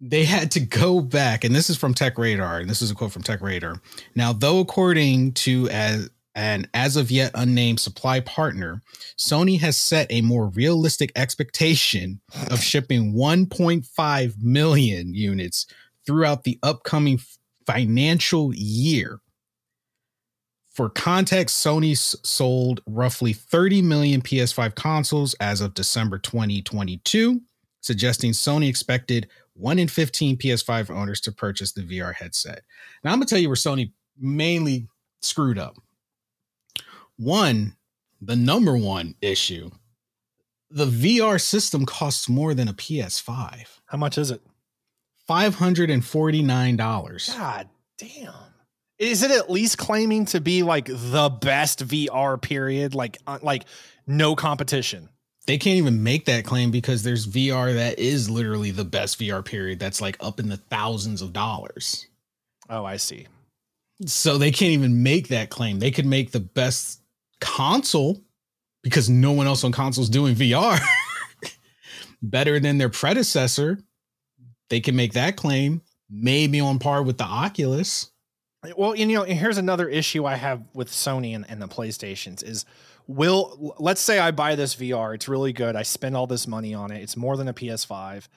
they 0.00 0.24
had 0.24 0.50
to 0.52 0.60
go 0.60 1.00
back, 1.00 1.44
and 1.44 1.54
this 1.54 1.70
is 1.70 1.76
from 1.76 1.94
Tech 1.94 2.18
Radar, 2.18 2.58
and 2.58 2.68
this 2.68 2.82
is 2.82 2.90
a 2.90 2.94
quote 2.94 3.12
from 3.12 3.22
Tech 3.22 3.40
Radar. 3.40 3.80
Now, 4.14 4.32
though 4.32 4.60
according 4.60 5.32
to 5.34 5.68
as 5.70 6.10
an 6.34 6.68
as 6.74 6.96
of 6.96 7.10
yet 7.10 7.30
unnamed 7.34 7.80
supply 7.80 8.20
partner, 8.20 8.82
Sony 9.18 9.58
has 9.60 9.80
set 9.80 10.06
a 10.10 10.20
more 10.20 10.48
realistic 10.48 11.10
expectation 11.16 12.20
of 12.50 12.60
shipping 12.62 13.14
1.5 13.14 14.42
million 14.42 15.14
units 15.14 15.66
throughout 16.04 16.44
the 16.44 16.58
upcoming 16.62 17.18
financial 17.66 18.54
year. 18.54 19.20
For 20.72 20.90
context, 20.90 21.64
Sony 21.64 21.96
sold 21.96 22.82
roughly 22.86 23.32
30 23.32 23.80
million 23.80 24.20
PS5 24.20 24.74
consoles 24.74 25.34
as 25.40 25.62
of 25.62 25.72
December 25.72 26.18
2022, 26.18 27.40
suggesting 27.80 28.32
Sony 28.32 28.68
expected 28.68 29.26
1 29.58 29.78
in 29.78 29.88
15 29.88 30.36
PS5 30.36 30.90
owners 30.90 31.20
to 31.22 31.32
purchase 31.32 31.72
the 31.72 31.82
VR 31.82 32.14
headset. 32.14 32.62
Now, 33.02 33.12
I'm 33.12 33.18
going 33.18 33.26
to 33.26 33.34
tell 33.34 33.40
you 33.40 33.48
where 33.48 33.56
Sony 33.56 33.92
mainly 34.18 34.88
screwed 35.20 35.58
up. 35.58 35.76
One, 37.16 37.76
the 38.20 38.36
number 38.36 38.76
one 38.76 39.14
issue 39.20 39.70
the 40.70 40.86
VR 40.86 41.40
system 41.40 41.86
costs 41.86 42.28
more 42.28 42.52
than 42.52 42.68
a 42.68 42.74
PS5. 42.74 43.78
How 43.86 43.98
much 43.98 44.18
is 44.18 44.30
it? 44.30 44.42
$549. 45.28 47.36
God 47.36 47.68
damn. 47.98 48.32
Is 48.98 49.22
it 49.22 49.30
at 49.30 49.50
least 49.50 49.78
claiming 49.78 50.24
to 50.26 50.40
be 50.40 50.62
like 50.62 50.86
the 50.86 51.28
best 51.28 51.86
VR 51.86 52.40
period? 52.40 52.94
Like, 52.94 53.18
uh, 53.26 53.38
like 53.42 53.64
no 54.06 54.34
competition. 54.34 55.08
They 55.46 55.58
can't 55.58 55.76
even 55.76 56.02
make 56.02 56.24
that 56.24 56.44
claim 56.44 56.70
because 56.70 57.02
there's 57.02 57.26
VR 57.26 57.74
that 57.74 57.98
is 57.98 58.28
literally 58.28 58.72
the 58.72 58.84
best 58.84 59.18
VR 59.20 59.44
period 59.44 59.78
that's 59.78 60.00
like 60.00 60.16
up 60.20 60.40
in 60.40 60.48
the 60.48 60.56
thousands 60.56 61.22
of 61.22 61.32
dollars. 61.32 62.06
Oh, 62.68 62.84
I 62.84 62.96
see. 62.96 63.28
So 64.04 64.38
they 64.38 64.50
can't 64.50 64.72
even 64.72 65.02
make 65.02 65.28
that 65.28 65.50
claim. 65.50 65.78
They 65.78 65.92
could 65.92 66.04
make 66.04 66.32
the 66.32 66.40
best 66.40 67.00
console 67.40 68.20
because 68.82 69.08
no 69.08 69.32
one 69.32 69.46
else 69.46 69.62
on 69.64 69.72
consoles 69.72 70.08
doing 70.08 70.34
VR 70.34 70.80
better 72.22 72.58
than 72.58 72.78
their 72.78 72.88
predecessor. 72.88 73.78
They 74.68 74.80
can 74.80 74.96
make 74.96 75.12
that 75.12 75.36
claim, 75.36 75.80
maybe 76.10 76.60
on 76.60 76.78
par 76.78 77.02
with 77.02 77.18
the 77.18 77.24
Oculus. 77.24 78.10
Well, 78.76 78.96
you 78.96 79.06
know, 79.06 79.22
here's 79.22 79.58
another 79.58 79.88
issue 79.88 80.24
I 80.24 80.34
have 80.34 80.62
with 80.74 80.90
Sony 80.90 81.34
and, 81.34 81.48
and 81.48 81.62
the 81.62 81.68
PlayStations 81.68 82.42
is 82.42 82.64
will 83.06 83.74
let's 83.78 84.00
say 84.00 84.18
I 84.18 84.30
buy 84.30 84.54
this 84.54 84.74
VR, 84.74 85.14
it's 85.14 85.28
really 85.28 85.52
good. 85.52 85.76
I 85.76 85.82
spend 85.82 86.16
all 86.16 86.26
this 86.26 86.46
money 86.46 86.74
on 86.74 86.90
it. 86.90 87.02
It's 87.02 87.16
more 87.16 87.36
than 87.36 87.48
a 87.48 87.54
PS5. 87.54 88.28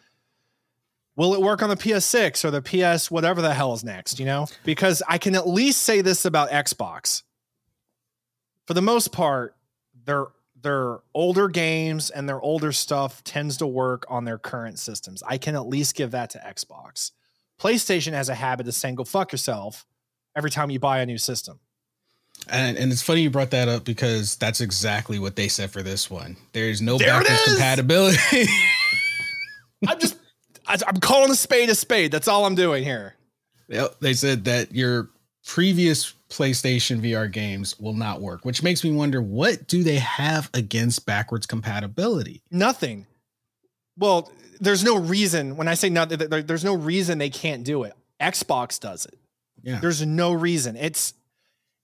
Will 1.15 1.33
it 1.33 1.41
work 1.41 1.61
on 1.61 1.69
the 1.69 1.75
PS6 1.75 2.45
or 2.45 2.51
the 2.51 2.61
PS 2.61 3.11
whatever 3.11 3.41
the 3.41 3.53
hell 3.53 3.73
is 3.73 3.83
next, 3.83 4.19
you 4.19 4.25
know? 4.25 4.47
Because 4.63 5.03
I 5.07 5.17
can 5.17 5.35
at 5.35 5.47
least 5.47 5.81
say 5.81 6.01
this 6.01 6.23
about 6.23 6.49
Xbox. 6.49 7.23
For 8.65 8.73
the 8.73 8.81
most 8.81 9.11
part, 9.11 9.55
their 10.05 10.27
their 10.61 10.99
older 11.13 11.47
games 11.47 12.09
and 12.09 12.27
their 12.27 12.41
older 12.41 12.71
stuff 12.71 13.23
tends 13.23 13.57
to 13.57 13.67
work 13.67 14.05
on 14.09 14.25
their 14.25 14.37
current 14.37 14.77
systems. 14.77 15.23
I 15.23 15.37
can 15.37 15.55
at 15.55 15.67
least 15.67 15.95
give 15.95 16.11
that 16.11 16.29
to 16.31 16.39
Xbox. 16.39 17.11
PlayStation 17.59 18.13
has 18.13 18.29
a 18.29 18.35
habit 18.35 18.67
of 18.67 18.73
saying, 18.73 18.95
go 18.95 19.03
fuck 19.03 19.31
yourself 19.31 19.85
every 20.35 20.49
time 20.49 20.69
you 20.69 20.79
buy 20.79 20.99
a 20.99 21.05
new 21.05 21.17
system. 21.17 21.59
And, 22.47 22.77
and 22.77 22.91
it's 22.91 23.01
funny 23.01 23.21
you 23.21 23.29
brought 23.29 23.51
that 23.51 23.67
up 23.67 23.83
because 23.83 24.35
that's 24.35 24.61
exactly 24.61 25.19
what 25.19 25.35
they 25.35 25.47
said 25.47 25.71
for 25.71 25.83
this 25.83 26.09
one. 26.09 26.37
There's 26.53 26.81
no 26.81 26.97
there 26.97 27.07
backwards 27.07 27.43
compatibility. 27.45 28.17
I'm 29.87 29.99
just, 29.99 30.17
I'm 30.67 30.99
calling 30.99 31.31
a 31.31 31.35
spade 31.35 31.69
a 31.69 31.75
spade. 31.75 32.11
That's 32.11 32.27
all 32.27 32.45
I'm 32.45 32.55
doing 32.55 32.83
here. 32.83 33.15
Yep. 33.67 33.99
They 33.99 34.13
said 34.13 34.45
that 34.45 34.73
your 34.73 35.09
previous 35.45 36.13
PlayStation 36.29 37.01
VR 37.01 37.31
games 37.31 37.79
will 37.79 37.93
not 37.93 38.21
work, 38.21 38.45
which 38.45 38.61
makes 38.63 38.83
me 38.83 38.91
wonder 38.91 39.21
what 39.21 39.67
do 39.67 39.83
they 39.83 39.97
have 39.97 40.49
against 40.53 41.05
backwards 41.05 41.45
compatibility? 41.45 42.41
Nothing. 42.51 43.07
Well, 43.97 44.31
there's 44.59 44.83
no 44.83 44.97
reason 44.97 45.55
when 45.55 45.67
I 45.67 45.73
say 45.73 45.89
nothing, 45.89 46.17
there's 46.17 46.63
no 46.63 46.75
reason 46.75 47.17
they 47.17 47.29
can't 47.29 47.63
do 47.63 47.83
it. 47.83 47.93
Xbox 48.19 48.79
does 48.79 49.05
it. 49.05 49.17
Yeah. 49.63 49.79
There's 49.79 50.05
no 50.05 50.33
reason. 50.33 50.75
It's 50.75 51.13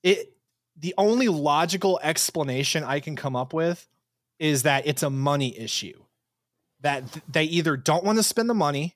it 0.02 0.32
the 0.78 0.94
only 0.98 1.28
logical 1.28 1.98
explanation 2.02 2.84
I 2.84 3.00
can 3.00 3.16
come 3.16 3.36
up 3.36 3.52
with 3.52 3.86
is 4.38 4.64
that 4.64 4.86
it's 4.86 5.02
a 5.02 5.10
money 5.10 5.58
issue. 5.58 5.98
That 6.80 7.04
they 7.28 7.44
either 7.44 7.76
don't 7.76 8.04
want 8.04 8.18
to 8.18 8.22
spend 8.22 8.50
the 8.50 8.54
money. 8.54 8.94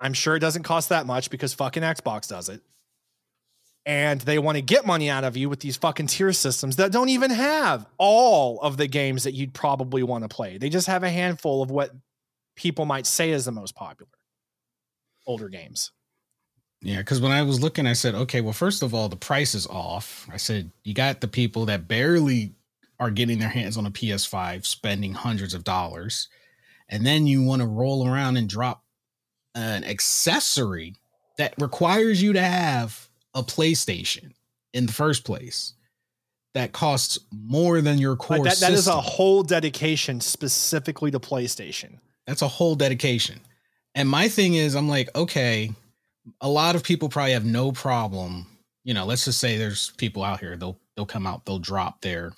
I'm 0.00 0.12
sure 0.12 0.34
it 0.34 0.40
doesn't 0.40 0.64
cost 0.64 0.88
that 0.88 1.06
much 1.06 1.30
because 1.30 1.54
fucking 1.54 1.82
Xbox 1.82 2.28
does 2.28 2.48
it. 2.48 2.60
And 3.86 4.20
they 4.20 4.38
want 4.38 4.56
to 4.56 4.62
get 4.62 4.86
money 4.86 5.08
out 5.08 5.24
of 5.24 5.36
you 5.36 5.48
with 5.48 5.60
these 5.60 5.76
fucking 5.76 6.08
tier 6.08 6.32
systems 6.32 6.76
that 6.76 6.92
don't 6.92 7.08
even 7.08 7.30
have 7.30 7.86
all 7.98 8.60
of 8.60 8.76
the 8.76 8.86
games 8.86 9.24
that 9.24 9.34
you'd 9.34 9.54
probably 9.54 10.02
want 10.02 10.24
to 10.24 10.28
play. 10.28 10.58
They 10.58 10.68
just 10.68 10.86
have 10.86 11.02
a 11.02 11.10
handful 11.10 11.62
of 11.62 11.70
what 11.70 11.90
people 12.56 12.84
might 12.84 13.06
say 13.06 13.30
is 13.30 13.44
the 13.44 13.52
most 13.52 13.74
popular 13.74 14.10
older 15.26 15.48
games. 15.48 15.92
Yeah, 16.82 16.98
because 16.98 17.20
when 17.20 17.30
I 17.32 17.42
was 17.42 17.60
looking, 17.60 17.86
I 17.86 17.92
said, 17.92 18.14
okay, 18.14 18.40
well, 18.40 18.52
first 18.52 18.82
of 18.82 18.92
all, 18.92 19.08
the 19.08 19.16
price 19.16 19.54
is 19.54 19.66
off. 19.68 20.28
I 20.32 20.36
said, 20.36 20.70
you 20.82 20.94
got 20.94 21.20
the 21.20 21.28
people 21.28 21.64
that 21.66 21.86
barely 21.86 22.54
are 22.98 23.10
getting 23.10 23.38
their 23.38 23.48
hands 23.48 23.76
on 23.76 23.86
a 23.86 23.90
PS5 23.90 24.66
spending 24.66 25.14
hundreds 25.14 25.54
of 25.54 25.64
dollars. 25.64 26.28
And 26.88 27.06
then 27.06 27.26
you 27.26 27.42
want 27.42 27.62
to 27.62 27.68
roll 27.68 28.08
around 28.08 28.36
and 28.36 28.48
drop 28.48 28.82
an 29.54 29.84
accessory 29.84 30.96
that 31.38 31.54
requires 31.58 32.20
you 32.22 32.32
to 32.32 32.42
have 32.42 33.08
a 33.34 33.42
PlayStation 33.42 34.32
in 34.72 34.86
the 34.86 34.92
first 34.92 35.24
place 35.24 35.74
that 36.54 36.72
costs 36.72 37.18
more 37.30 37.80
than 37.80 37.98
your 37.98 38.16
core 38.16 38.38
like 38.38 38.50
that, 38.50 38.60
that 38.60 38.72
is 38.72 38.88
a 38.88 39.00
whole 39.00 39.42
dedication 39.42 40.20
specifically 40.20 41.10
to 41.10 41.18
PlayStation. 41.18 41.98
That's 42.26 42.42
a 42.42 42.48
whole 42.48 42.74
dedication. 42.74 43.40
And 43.94 44.08
my 44.08 44.28
thing 44.28 44.54
is, 44.54 44.74
I'm 44.74 44.88
like, 44.88 45.08
okay, 45.16 45.72
a 46.40 46.48
lot 46.48 46.76
of 46.76 46.82
people 46.82 47.08
probably 47.08 47.32
have 47.32 47.44
no 47.44 47.72
problem. 47.72 48.46
You 48.84 48.94
know, 48.94 49.04
let's 49.04 49.24
just 49.24 49.38
say 49.38 49.56
there's 49.56 49.90
people 49.96 50.24
out 50.24 50.40
here, 50.40 50.56
they'll 50.56 50.78
they'll 50.96 51.06
come 51.06 51.26
out, 51.26 51.44
they'll 51.44 51.58
drop 51.58 52.00
their 52.00 52.32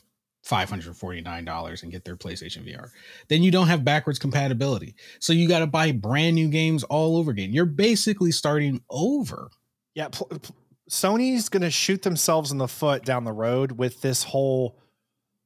$549 0.47 1.83
and 1.83 1.93
get 1.93 2.05
their 2.05 2.17
PlayStation 2.17 2.69
VR. 2.69 2.91
Then 3.29 3.43
you 3.43 3.50
don't 3.50 3.69
have 3.69 3.85
backwards 3.85 4.19
compatibility. 4.19 4.95
So 5.19 5.33
you 5.33 5.49
got 5.49 5.61
to 5.61 5.67
buy 5.67 5.93
brand 5.93 6.35
new 6.35 6.49
games 6.49 6.85
all 6.85 7.17
over 7.17 7.31
again. 7.31 7.53
You're 7.53 7.64
basically 7.64 8.31
starting 8.31 8.83
over. 8.91 9.49
Yeah, 9.95 10.09
pl- 10.09 10.26
pl- 10.26 10.57
Sony's 10.91 11.49
going 11.49 11.62
to 11.62 11.71
shoot 11.71 12.03
themselves 12.03 12.53
in 12.53 12.59
the 12.59 12.69
foot 12.69 13.05
down 13.05 13.25
the 13.25 13.33
road 13.33 13.73
with 13.73 14.03
this 14.03 14.23
whole 14.23 14.79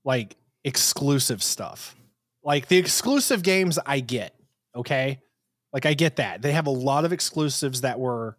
like 0.05 0.37
exclusive 0.65 1.43
stuff. 1.43 1.95
Like 2.43 2.67
the 2.67 2.77
exclusive 2.77 3.43
games 3.43 3.79
I 3.87 4.01
get, 4.01 4.35
okay? 4.75 5.21
Like 5.73 5.87
I 5.87 5.95
get 5.95 6.17
that. 6.17 6.43
They 6.43 6.53
have 6.53 6.67
a 6.67 6.71
lot 6.71 7.05
of 7.05 7.13
exclusives 7.13 7.83
that 7.83 7.99
were 7.99 8.37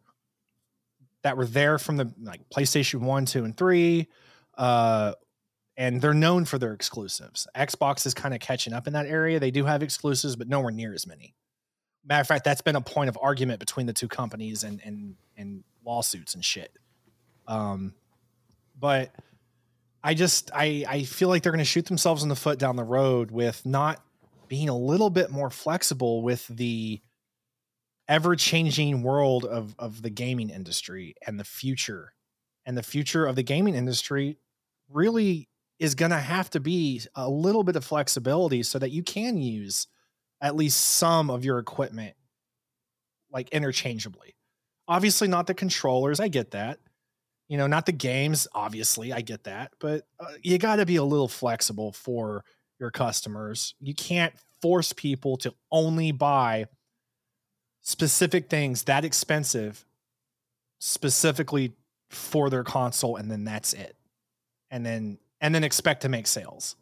that 1.24 1.38
were 1.38 1.46
there 1.46 1.78
from 1.78 1.98
the 1.98 2.12
like 2.22 2.42
PlayStation 2.50 3.02
1, 3.02 3.26
2 3.26 3.44
and 3.46 3.58
3 3.58 4.08
uh 4.58 5.14
and 5.78 6.02
they're 6.02 6.14
known 6.14 6.44
for 6.44 6.58
their 6.58 6.74
exclusives. 6.74 7.48
Xbox 7.56 8.06
is 8.06 8.14
kind 8.14 8.34
of 8.34 8.42
catching 8.42 8.74
up 8.74 8.88
in 8.88 8.94
that 8.94 9.06
area. 9.06 9.40
They 9.40 9.52
do 9.52 9.64
have 9.66 9.82
exclusives 9.82 10.36
but 10.36 10.50
nowhere 10.50 10.72
near 10.72 10.94
as 10.94 11.08
many. 11.08 11.36
Matter 12.06 12.22
of 12.22 12.28
fact, 12.28 12.44
that's 12.44 12.62
been 12.62 12.76
a 12.76 12.82
point 12.82 13.10
of 13.10 13.18
argument 13.22 13.60
between 13.60 13.86
the 13.86 13.94
two 13.94 14.08
companies 14.08 14.64
and 14.64 14.82
and 14.84 15.16
and 15.38 15.64
lawsuits 15.86 16.36
and 16.36 16.44
shit. 16.44 16.78
Um 17.48 17.94
but 18.80 19.14
I 20.04 20.14
just 20.14 20.52
I 20.54 20.86
I 20.88 21.04
feel 21.04 21.30
like 21.30 21.44
they're 21.44 21.52
going 21.52 21.60
to 21.60 21.66
shoot 21.66 21.86
themselves 21.86 22.24
in 22.24 22.30
the 22.30 22.36
foot 22.36 22.60
down 22.60 22.76
the 22.76 22.84
road 22.84 23.32
with 23.32 23.66
not 23.66 24.02
being 24.48 24.70
a 24.70 24.78
little 24.78 25.10
bit 25.10 25.30
more 25.30 25.50
flexible 25.50 26.22
with 26.22 26.48
the 26.48 27.02
ever 28.10 28.36
changing 28.36 29.04
world 29.04 29.46
of 29.46 29.76
of 29.80 30.02
the 30.02 30.10
gaming 30.10 30.50
industry 30.50 31.16
and 31.26 31.40
the 31.40 31.46
future 31.46 32.12
and 32.66 32.78
the 32.78 32.84
future 32.84 33.26
of 33.26 33.36
the 33.36 33.44
gaming 33.44 33.76
industry 33.76 34.38
really 34.90 35.48
is 35.80 35.96
going 35.96 36.12
to 36.12 36.18
have 36.18 36.50
to 36.50 36.60
be 36.60 37.02
a 37.16 37.30
little 37.30 37.64
bit 37.64 37.76
of 37.76 37.86
flexibility 37.86 38.64
so 38.64 38.78
that 38.78 38.92
you 38.92 39.02
can 39.02 39.38
use 39.38 39.88
at 40.42 40.56
least 40.56 40.80
some 40.80 41.30
of 41.30 41.46
your 41.46 41.58
equipment 41.58 42.16
like 43.32 43.50
interchangeably. 43.50 44.36
Obviously, 44.88 45.28
not 45.28 45.48
the 45.48 45.54
controllers. 45.54 46.20
I 46.20 46.28
get 46.28 46.52
that. 46.52 46.80
You 47.48 47.58
know, 47.58 47.68
not 47.68 47.86
the 47.86 47.92
games. 47.92 48.48
Obviously, 48.54 49.14
I 49.14 49.22
get 49.22 49.46
that. 49.46 49.72
But 49.80 50.04
uh, 50.20 50.34
you 50.44 50.58
got 50.58 50.78
to 50.78 50.86
be 50.86 50.98
a 50.98 51.04
little 51.04 51.28
flexible 51.28 51.92
for 51.92 52.44
your 52.80 52.92
customers. 52.92 53.76
You 53.80 53.94
can't 53.94 54.34
force 54.62 54.94
people 54.94 55.38
to 55.38 55.54
only 55.72 56.12
buy 56.12 56.66
specific 57.82 58.50
things 58.50 58.84
that 58.84 59.06
expensive 59.06 59.86
specifically 60.80 61.74
for 62.10 62.50
their 62.50 62.64
console 62.64 63.16
and 63.16 63.30
then 63.30 63.44
that's 63.44 63.74
it. 63.74 63.96
And 64.72 64.86
then 64.86 65.18
and 65.42 65.56
then 65.56 65.64
expect 65.64 66.02
to 66.02 66.10
make 66.10 66.28
sales. 66.28 66.76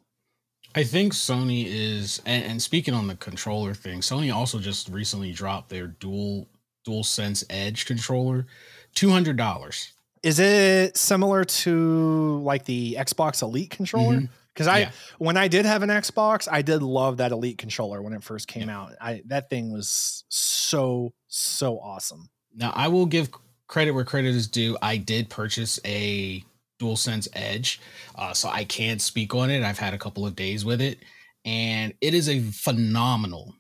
I 0.75 0.83
think 0.83 1.13
Sony 1.13 1.65
is, 1.65 2.21
and, 2.25 2.43
and, 2.43 2.61
speaking 2.61 2.93
on 2.93 3.07
the 3.07 3.15
controller 3.15 3.73
thing, 3.73 4.01
Sony 4.01 4.33
also 4.33 4.59
just 4.59 4.89
recently 4.89 5.31
dropped 5.31 5.69
their 5.69 5.87
dual 5.87 6.47
DualSense 6.87 7.43
Edge 7.49 7.85
controller, 7.85 8.45
two 8.93 9.09
hundred 9.09 9.37
dollars. 9.37 9.93
Is 10.23 10.39
it 10.39 10.97
similar 10.97 11.45
to 11.45 12.39
like 12.43 12.65
the 12.65 12.95
Xbox 12.99 13.41
Elite 13.41 13.69
controller? 13.69 14.17
Mm-hmm. 14.17 14.25
Because. 14.57 14.67
I, 14.67 14.79
yeah. 14.79 14.91
when 15.19 15.37
I 15.37 15.47
did 15.47 15.65
have 15.65 15.83
an 15.83 15.89
Xbox, 15.89 16.47
I 16.51 16.63
did 16.63 16.81
love 16.81 17.17
that 17.17 17.31
Elite 17.31 17.59
controller 17.59 18.01
when 18.01 18.13
it 18.13 18.23
first 18.23 18.47
came 18.47 18.69
yeah. 18.69 18.79
out. 18.79 18.93
I 18.99 19.21
that 19.27 19.49
thing 19.49 19.71
was 19.71 20.25
so 20.29 21.13
so 21.27 21.79
awesome. 21.79 22.29
Now 22.55 22.71
I 22.75 22.87
will 22.87 23.05
give 23.05 23.29
credit 23.67 23.91
where 23.91 24.03
credit 24.03 24.33
is 24.33 24.47
due. 24.47 24.77
I 24.81 24.97
did 24.97 25.29
purchase 25.29 25.79
a 25.85 26.43
DualSense 26.81 27.27
Edge, 27.33 27.79
uh, 28.15 28.33
so 28.33 28.49
I 28.49 28.63
can't 28.63 29.01
speak 29.01 29.35
on 29.35 29.49
it. 29.49 29.63
I've 29.63 29.79
had 29.79 29.93
a 29.93 29.97
couple 29.97 30.25
of 30.25 30.35
days 30.35 30.65
with 30.65 30.81
it, 30.81 30.99
and 31.45 31.93
it 32.01 32.13
is 32.13 32.27
a 32.29 32.41
phenomenal 32.41 33.53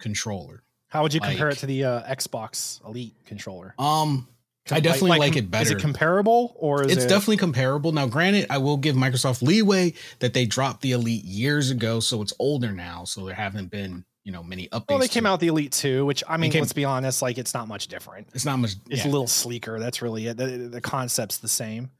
controller. 0.00 0.62
How 0.88 1.02
would 1.02 1.12
you 1.12 1.20
like, 1.20 1.30
compare 1.30 1.48
it 1.48 1.58
to 1.58 1.66
the 1.66 1.84
uh, 1.84 2.14
Xbox 2.14 2.84
Elite 2.86 3.14
controller? 3.26 3.74
Um, 3.80 4.28
I 4.70 4.80
definitely 4.80 5.10
like, 5.10 5.20
like, 5.20 5.36
it 5.36 5.50
better. 5.50 5.62
Is 5.62 5.70
it 5.72 5.78
comparable 5.78 6.54
or 6.58 6.84
is 6.84 6.92
it's 6.92 7.04
it... 7.04 7.08
definitely 7.08 7.36
comparable? 7.36 7.92
Now, 7.92 8.06
granted, 8.06 8.46
I 8.48 8.58
will 8.58 8.78
give 8.78 8.96
Microsoft 8.96 9.42
leeway 9.42 9.92
that 10.20 10.32
they 10.32 10.46
dropped 10.46 10.80
the 10.80 10.92
Elite 10.92 11.24
years 11.24 11.70
ago, 11.70 12.00
so 12.00 12.22
it's 12.22 12.32
older 12.38 12.72
now. 12.72 13.04
So 13.04 13.26
there 13.26 13.34
haven't 13.34 13.70
been 13.70 14.04
you 14.24 14.32
know 14.32 14.42
many 14.42 14.68
updates. 14.68 14.84
Well, 14.88 14.98
they 14.98 15.08
came 15.08 15.26
out 15.26 15.40
the 15.40 15.48
Elite 15.48 15.72
Two, 15.72 16.06
which 16.06 16.24
I 16.26 16.38
mean, 16.38 16.50
came, 16.50 16.62
let's 16.62 16.72
be 16.72 16.84
honest, 16.84 17.20
like 17.20 17.36
it's 17.36 17.52
not 17.52 17.68
much 17.68 17.88
different. 17.88 18.28
It's 18.32 18.46
not 18.46 18.58
much. 18.58 18.74
It's 18.88 19.04
yeah. 19.04 19.10
a 19.10 19.12
little 19.12 19.26
sleeker. 19.26 19.78
That's 19.78 20.00
really 20.00 20.26
it. 20.26 20.36
The, 20.36 20.46
the 20.46 20.80
concept's 20.80 21.38
the 21.38 21.48
same. 21.48 21.90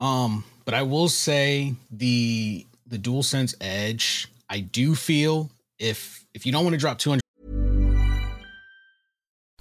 Um, 0.00 0.44
but 0.64 0.74
I 0.74 0.82
will 0.82 1.08
say 1.08 1.74
the 1.90 2.66
the 2.86 2.98
DualSense 2.98 3.54
Edge, 3.60 4.28
I 4.48 4.60
do 4.60 4.94
feel 4.94 5.50
if 5.78 6.26
if 6.34 6.44
you 6.44 6.52
don't 6.52 6.64
want 6.64 6.74
to 6.74 6.78
drop 6.78 6.98
200 6.98 7.19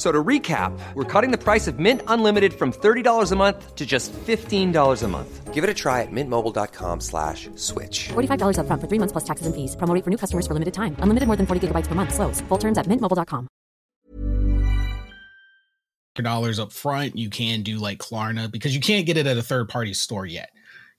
So 0.00 0.10
to 0.10 0.24
recap, 0.24 0.72
we're 0.94 1.04
cutting 1.04 1.30
the 1.30 1.36
price 1.36 1.66
of 1.66 1.78
Mint 1.78 2.00
Unlimited 2.06 2.54
from 2.54 2.72
$30 2.72 3.32
a 3.32 3.36
month 3.36 3.76
to 3.76 3.84
just 3.84 4.14
$15 4.14 5.02
a 5.02 5.08
month. 5.08 5.52
Give 5.52 5.62
it 5.62 5.68
a 5.68 5.74
try 5.74 6.00
at 6.00 6.10
mintmobile.com 6.10 7.02
slash 7.02 7.50
switch. 7.56 8.08
$45 8.08 8.60
up 8.60 8.66
front 8.66 8.80
for 8.80 8.88
three 8.88 8.98
months 8.98 9.12
plus 9.12 9.24
taxes 9.24 9.46
and 9.46 9.54
fees. 9.54 9.76
Promo 9.76 10.02
for 10.02 10.08
new 10.08 10.16
customers 10.16 10.46
for 10.46 10.54
limited 10.54 10.72
time. 10.72 10.96
Unlimited 11.00 11.26
more 11.26 11.36
than 11.36 11.44
40 11.44 11.68
gigabytes 11.68 11.86
per 11.86 11.94
month. 11.94 12.14
Slows. 12.14 12.40
Full 12.48 12.56
terms 12.56 12.78
at 12.78 12.86
mintmobile.com. 12.86 13.46
Dollars 16.14 16.58
up 16.58 16.72
front, 16.72 17.16
you 17.16 17.28
can 17.28 17.62
do 17.62 17.76
like 17.76 17.98
Klarna 17.98 18.50
because 18.50 18.74
you 18.74 18.80
can't 18.80 19.04
get 19.04 19.18
it 19.18 19.26
at 19.26 19.36
a 19.36 19.42
third 19.42 19.68
party 19.68 19.92
store 19.92 20.24
yet. 20.24 20.50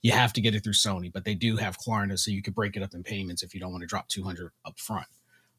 You 0.02 0.12
have 0.12 0.32
to 0.34 0.40
get 0.40 0.54
it 0.54 0.62
through 0.62 0.74
Sony, 0.74 1.12
but 1.12 1.24
they 1.24 1.34
do 1.34 1.56
have 1.56 1.76
Klarna, 1.76 2.16
so 2.16 2.30
you 2.30 2.42
could 2.42 2.54
break 2.54 2.76
it 2.76 2.84
up 2.84 2.94
in 2.94 3.02
payments 3.02 3.42
if 3.42 3.52
you 3.52 3.58
don't 3.58 3.72
want 3.72 3.82
to 3.82 3.88
drop 3.88 4.06
200 4.06 4.52
up 4.64 4.78
front. 4.78 5.06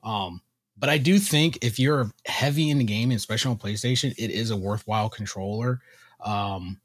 Um, 0.01 0.41
but 0.77 0.89
I 0.89 0.97
do 0.97 1.19
think 1.19 1.59
if 1.61 1.79
you're 1.79 2.11
heavy 2.25 2.69
in 2.69 2.77
the 2.77 2.83
game, 2.83 3.11
especially 3.11 3.51
on 3.51 3.57
PlayStation, 3.57 4.13
it 4.17 4.31
is 4.31 4.51
a 4.51 4.57
worthwhile 4.57 5.09
controller. 5.09 5.81
Um, 6.23 6.79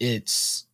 it's 0.00 0.66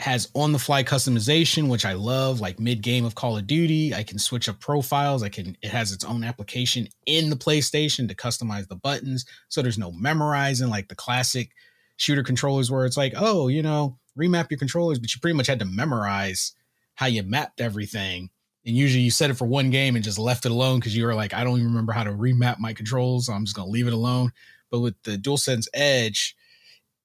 has 0.00 0.30
on 0.34 0.52
the 0.52 0.58
fly 0.58 0.84
customization, 0.84 1.68
which 1.68 1.84
I 1.84 1.94
love, 1.94 2.40
like 2.40 2.60
mid 2.60 2.82
game 2.82 3.04
of 3.04 3.16
Call 3.16 3.36
of 3.36 3.46
Duty. 3.48 3.94
I 3.94 4.04
can 4.04 4.18
switch 4.18 4.48
up 4.48 4.60
profiles. 4.60 5.24
I 5.24 5.28
can, 5.28 5.56
it 5.60 5.70
has 5.70 5.90
its 5.90 6.04
own 6.04 6.22
application 6.22 6.88
in 7.06 7.30
the 7.30 7.36
PlayStation 7.36 8.08
to 8.08 8.14
customize 8.14 8.68
the 8.68 8.76
buttons. 8.76 9.26
So 9.48 9.60
there's 9.60 9.78
no 9.78 9.90
memorizing 9.90 10.68
like 10.68 10.88
the 10.88 10.94
classic 10.94 11.50
shooter 11.96 12.22
controllers 12.22 12.70
where 12.70 12.86
it's 12.86 12.96
like, 12.96 13.14
oh, 13.16 13.48
you 13.48 13.60
know, 13.60 13.98
remap 14.16 14.50
your 14.50 14.58
controllers, 14.58 15.00
but 15.00 15.12
you 15.12 15.20
pretty 15.20 15.36
much 15.36 15.48
had 15.48 15.58
to 15.58 15.64
memorize 15.64 16.52
how 16.94 17.06
you 17.06 17.24
mapped 17.24 17.60
everything 17.60 18.30
and 18.68 18.76
usually 18.76 19.02
you 19.02 19.10
set 19.10 19.30
it 19.30 19.34
for 19.34 19.46
one 19.46 19.70
game 19.70 19.96
and 19.96 20.04
just 20.04 20.18
left 20.18 20.44
it 20.44 20.52
alone 20.52 20.78
because 20.78 20.94
you 20.94 21.06
were 21.06 21.14
like, 21.14 21.32
I 21.32 21.42
don't 21.42 21.56
even 21.56 21.68
remember 21.68 21.92
how 21.92 22.04
to 22.04 22.12
remap 22.12 22.58
my 22.58 22.74
controls. 22.74 23.26
So 23.26 23.32
I'm 23.32 23.46
just 23.46 23.56
gonna 23.56 23.70
leave 23.70 23.86
it 23.86 23.94
alone. 23.94 24.30
But 24.70 24.80
with 24.80 24.94
the 25.04 25.16
DualSense 25.16 25.68
Edge, 25.72 26.36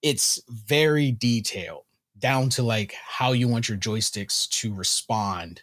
it's 0.01 0.41
very 0.49 1.13
detailed 1.13 1.85
down 2.19 2.49
to 2.49 2.63
like 2.63 2.93
how 2.93 3.31
you 3.31 3.47
want 3.47 3.69
your 3.69 3.77
joysticks 3.77 4.49
to 4.49 4.73
respond 4.73 5.61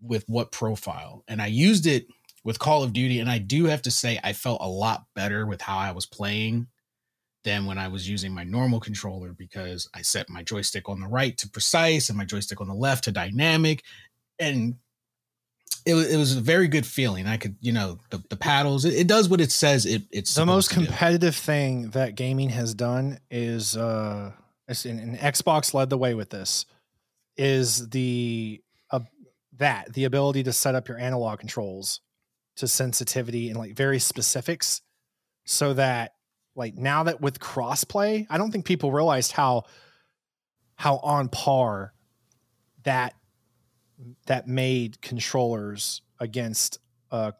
with 0.00 0.24
what 0.28 0.50
profile. 0.50 1.22
And 1.28 1.42
I 1.42 1.48
used 1.48 1.86
it 1.86 2.06
with 2.42 2.58
Call 2.58 2.82
of 2.82 2.94
Duty, 2.94 3.20
and 3.20 3.30
I 3.30 3.36
do 3.36 3.66
have 3.66 3.82
to 3.82 3.90
say 3.90 4.18
I 4.24 4.32
felt 4.32 4.62
a 4.62 4.68
lot 4.68 5.04
better 5.14 5.44
with 5.44 5.60
how 5.60 5.76
I 5.76 5.92
was 5.92 6.06
playing 6.06 6.68
than 7.44 7.66
when 7.66 7.76
I 7.76 7.88
was 7.88 8.08
using 8.08 8.32
my 8.32 8.44
normal 8.44 8.80
controller 8.80 9.34
because 9.34 9.90
I 9.92 10.00
set 10.00 10.30
my 10.30 10.42
joystick 10.42 10.88
on 10.88 11.00
the 11.00 11.06
right 11.06 11.36
to 11.36 11.50
precise 11.50 12.08
and 12.08 12.16
my 12.16 12.24
joystick 12.24 12.62
on 12.62 12.68
the 12.68 12.74
left 12.74 13.04
to 13.04 13.12
dynamic 13.12 13.82
and 14.38 14.76
it 15.86 15.94
was 15.94 16.12
it 16.12 16.16
was 16.16 16.36
a 16.36 16.40
very 16.40 16.66
good 16.66 16.84
feeling. 16.84 17.26
I 17.26 17.36
could, 17.36 17.56
you 17.60 17.72
know, 17.72 17.98
the, 18.10 18.22
the 18.28 18.36
paddles. 18.36 18.84
It, 18.84 18.94
it 18.94 19.06
does 19.06 19.28
what 19.28 19.40
it 19.40 19.52
says. 19.52 19.86
It 19.86 20.02
it's 20.10 20.34
the 20.34 20.44
most 20.44 20.70
competitive 20.70 21.34
do. 21.34 21.40
thing 21.40 21.90
that 21.90 22.16
gaming 22.16 22.50
has 22.50 22.74
done 22.74 23.20
is 23.30 23.76
uh, 23.76 24.32
and 24.68 25.16
Xbox 25.16 25.72
led 25.72 25.88
the 25.88 25.96
way 25.96 26.14
with 26.14 26.30
this. 26.30 26.66
Is 27.36 27.88
the 27.90 28.60
uh, 28.90 29.00
that 29.58 29.92
the 29.94 30.04
ability 30.04 30.42
to 30.42 30.52
set 30.52 30.74
up 30.74 30.88
your 30.88 30.98
analog 30.98 31.38
controls 31.38 32.00
to 32.56 32.66
sensitivity 32.66 33.48
and 33.48 33.58
like 33.58 33.76
very 33.76 34.00
specifics, 34.00 34.82
so 35.44 35.72
that 35.74 36.14
like 36.56 36.76
now 36.76 37.04
that 37.04 37.20
with 37.20 37.38
crossplay, 37.38 38.26
I 38.28 38.38
don't 38.38 38.50
think 38.50 38.64
people 38.64 38.90
realized 38.90 39.30
how 39.32 39.64
how 40.74 40.96
on 40.96 41.28
par 41.28 41.92
that 42.82 43.14
that 44.26 44.46
made 44.46 45.00
controllers 45.00 46.02
against 46.20 46.78
uh, 47.10 47.32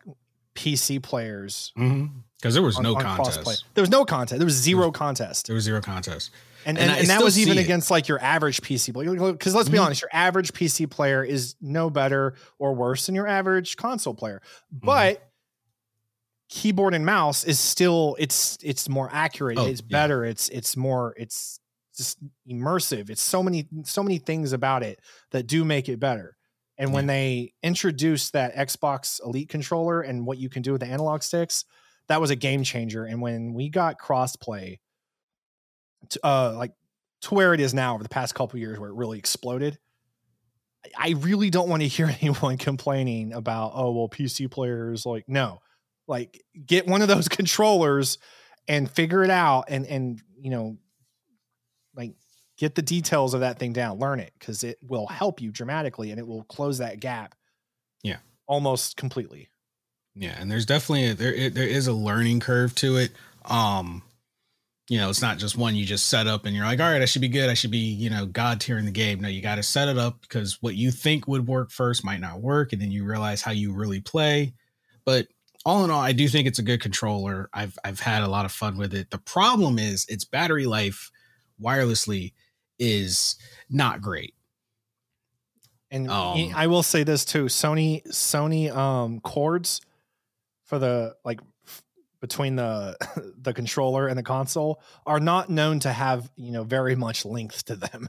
PC 0.54 1.02
players 1.02 1.72
because 1.74 1.90
mm-hmm. 1.90 2.50
there 2.50 2.62
was 2.62 2.76
on, 2.76 2.82
no 2.82 2.96
on 2.96 3.02
contest. 3.02 3.42
Cross-play. 3.42 3.54
There 3.74 3.82
was 3.82 3.90
no 3.90 4.04
contest. 4.04 4.38
There 4.38 4.46
was 4.46 4.54
zero 4.54 4.80
there 4.80 4.88
was, 4.88 4.98
contest. 4.98 5.46
There 5.46 5.54
was 5.54 5.64
zero 5.64 5.80
contest. 5.80 6.30
And, 6.64 6.78
and, 6.78 6.90
and, 6.90 7.00
and 7.00 7.10
that 7.10 7.22
was 7.22 7.38
even 7.38 7.58
it. 7.58 7.60
against 7.60 7.92
like 7.92 8.08
your 8.08 8.20
average 8.20 8.60
PC 8.60 8.92
player. 8.92 9.32
Because 9.32 9.54
let's 9.54 9.68
be 9.68 9.76
mm-hmm. 9.76 9.86
honest, 9.86 10.02
your 10.02 10.10
average 10.12 10.52
PC 10.52 10.90
player 10.90 11.22
is 11.22 11.54
no 11.60 11.90
better 11.90 12.34
or 12.58 12.74
worse 12.74 13.06
than 13.06 13.14
your 13.14 13.28
average 13.28 13.76
console 13.76 14.14
player. 14.14 14.42
Mm-hmm. 14.74 14.86
But 14.86 15.16
mm-hmm. 15.16 15.24
keyboard 16.48 16.94
and 16.94 17.06
mouse 17.06 17.44
is 17.44 17.60
still 17.60 18.16
it's 18.18 18.58
it's 18.64 18.88
more 18.88 19.08
accurate. 19.12 19.58
Oh, 19.58 19.66
it's 19.66 19.80
better. 19.80 20.24
Yeah. 20.24 20.32
It's 20.32 20.48
it's 20.48 20.76
more 20.76 21.14
it's 21.16 21.60
just 21.96 22.18
immersive. 22.50 23.10
It's 23.10 23.22
so 23.22 23.44
many 23.44 23.68
so 23.84 24.02
many 24.02 24.18
things 24.18 24.52
about 24.52 24.82
it 24.82 25.00
that 25.30 25.46
do 25.46 25.64
make 25.64 25.88
it 25.88 26.00
better. 26.00 26.36
And 26.78 26.92
when 26.92 27.06
they 27.06 27.54
introduced 27.62 28.34
that 28.34 28.54
Xbox 28.54 29.20
Elite 29.24 29.48
controller 29.48 30.02
and 30.02 30.26
what 30.26 30.38
you 30.38 30.48
can 30.48 30.62
do 30.62 30.72
with 30.72 30.82
the 30.82 30.86
analog 30.86 31.22
sticks, 31.22 31.64
that 32.08 32.20
was 32.20 32.30
a 32.30 32.36
game 32.36 32.62
changer. 32.62 33.04
And 33.04 33.20
when 33.20 33.54
we 33.54 33.68
got 33.68 33.98
crossplay, 33.98 34.78
uh, 36.22 36.54
like 36.56 36.72
to 37.22 37.34
where 37.34 37.54
it 37.54 37.60
is 37.60 37.74
now 37.74 37.94
over 37.94 38.02
the 38.02 38.08
past 38.08 38.34
couple 38.34 38.58
years 38.58 38.78
where 38.78 38.90
it 38.90 38.94
really 38.94 39.18
exploded. 39.18 39.78
I 40.96 41.10
really 41.18 41.50
don't 41.50 41.68
want 41.68 41.82
to 41.82 41.88
hear 41.88 42.14
anyone 42.20 42.58
complaining 42.58 43.32
about, 43.32 43.72
oh, 43.74 43.92
well, 43.92 44.08
PC 44.08 44.50
players 44.50 45.06
like, 45.06 45.24
no, 45.28 45.60
like 46.06 46.42
get 46.64 46.86
one 46.86 47.02
of 47.02 47.08
those 47.08 47.28
controllers 47.28 48.18
and 48.68 48.90
figure 48.90 49.24
it 49.24 49.30
out 49.30 49.64
and, 49.68 49.86
and, 49.86 50.22
you 50.40 50.50
know, 50.50 50.76
like 51.94 52.14
get 52.56 52.74
the 52.74 52.82
details 52.82 53.34
of 53.34 53.40
that 53.40 53.58
thing 53.58 53.72
down, 53.72 53.98
learn 53.98 54.20
it 54.20 54.32
because 54.38 54.64
it 54.64 54.78
will 54.82 55.06
help 55.06 55.40
you 55.40 55.50
dramatically 55.50 56.10
and 56.10 56.18
it 56.18 56.26
will 56.26 56.44
close 56.44 56.78
that 56.78 57.00
gap. 57.00 57.34
Yeah. 58.02 58.18
Almost 58.46 58.96
completely. 58.96 59.48
Yeah, 60.14 60.34
and 60.40 60.50
there's 60.50 60.64
definitely 60.66 61.08
a, 61.08 61.14
there 61.14 61.34
it- 61.34 61.54
there 61.54 61.68
is 61.68 61.86
a 61.86 61.92
learning 61.92 62.40
curve 62.40 62.74
to 62.76 62.96
it. 62.96 63.12
Um, 63.44 64.02
you 64.88 64.98
know, 64.98 65.10
it's 65.10 65.20
not 65.20 65.38
just 65.38 65.56
one 65.56 65.74
you 65.74 65.84
just 65.84 66.06
set 66.08 66.26
up 66.28 66.46
and 66.46 66.54
you're 66.54 66.64
like, 66.64 66.78
all 66.80 66.90
right, 66.90 67.02
I 67.02 67.06
should 67.06 67.20
be 67.22 67.28
good. 67.28 67.50
I 67.50 67.54
should 67.54 67.72
be, 67.72 67.78
you 67.78 68.08
know, 68.08 68.24
god 68.24 68.60
tier 68.60 68.78
in 68.78 68.84
the 68.84 68.92
game. 68.92 69.20
No, 69.20 69.28
you 69.28 69.42
got 69.42 69.56
to 69.56 69.62
set 69.62 69.88
it 69.88 69.98
up 69.98 70.20
because 70.22 70.62
what 70.62 70.76
you 70.76 70.92
think 70.92 71.26
would 71.26 71.48
work 71.48 71.70
first 71.72 72.04
might 72.04 72.20
not 72.20 72.40
work, 72.40 72.72
and 72.72 72.80
then 72.80 72.92
you 72.92 73.04
realize 73.04 73.42
how 73.42 73.50
you 73.50 73.74
really 73.74 74.00
play. 74.00 74.54
But 75.04 75.26
all 75.64 75.84
in 75.84 75.90
all, 75.90 76.00
I 76.00 76.12
do 76.12 76.28
think 76.28 76.46
it's 76.46 76.60
a 76.60 76.62
good 76.62 76.80
controller. 76.80 77.50
I've 77.52 77.76
I've 77.84 78.00
had 78.00 78.22
a 78.22 78.28
lot 78.28 78.44
of 78.44 78.52
fun 78.52 78.78
with 78.78 78.94
it. 78.94 79.10
The 79.10 79.18
problem 79.18 79.78
is 79.78 80.06
its 80.08 80.24
battery 80.24 80.66
life 80.66 81.10
wirelessly 81.60 82.32
is 82.78 83.36
not 83.70 84.00
great. 84.00 84.34
And 85.90 86.10
Um, 86.10 86.52
I 86.54 86.66
will 86.66 86.82
say 86.82 87.04
this 87.04 87.24
too: 87.24 87.44
Sony 87.44 88.06
Sony 88.08 88.74
um 88.74 89.20
cords 89.20 89.80
for 90.64 90.78
the 90.78 91.14
like 91.24 91.40
f- 91.66 91.82
between 92.20 92.56
the 92.56 92.96
the 93.40 93.54
controller 93.54 94.08
and 94.08 94.18
the 94.18 94.22
console 94.22 94.80
are 95.06 95.20
not 95.20 95.48
known 95.48 95.78
to 95.80 95.92
have 95.92 96.30
you 96.36 96.50
know 96.50 96.64
very 96.64 96.96
much 96.96 97.24
length 97.24 97.64
to 97.66 97.76
them. 97.76 98.08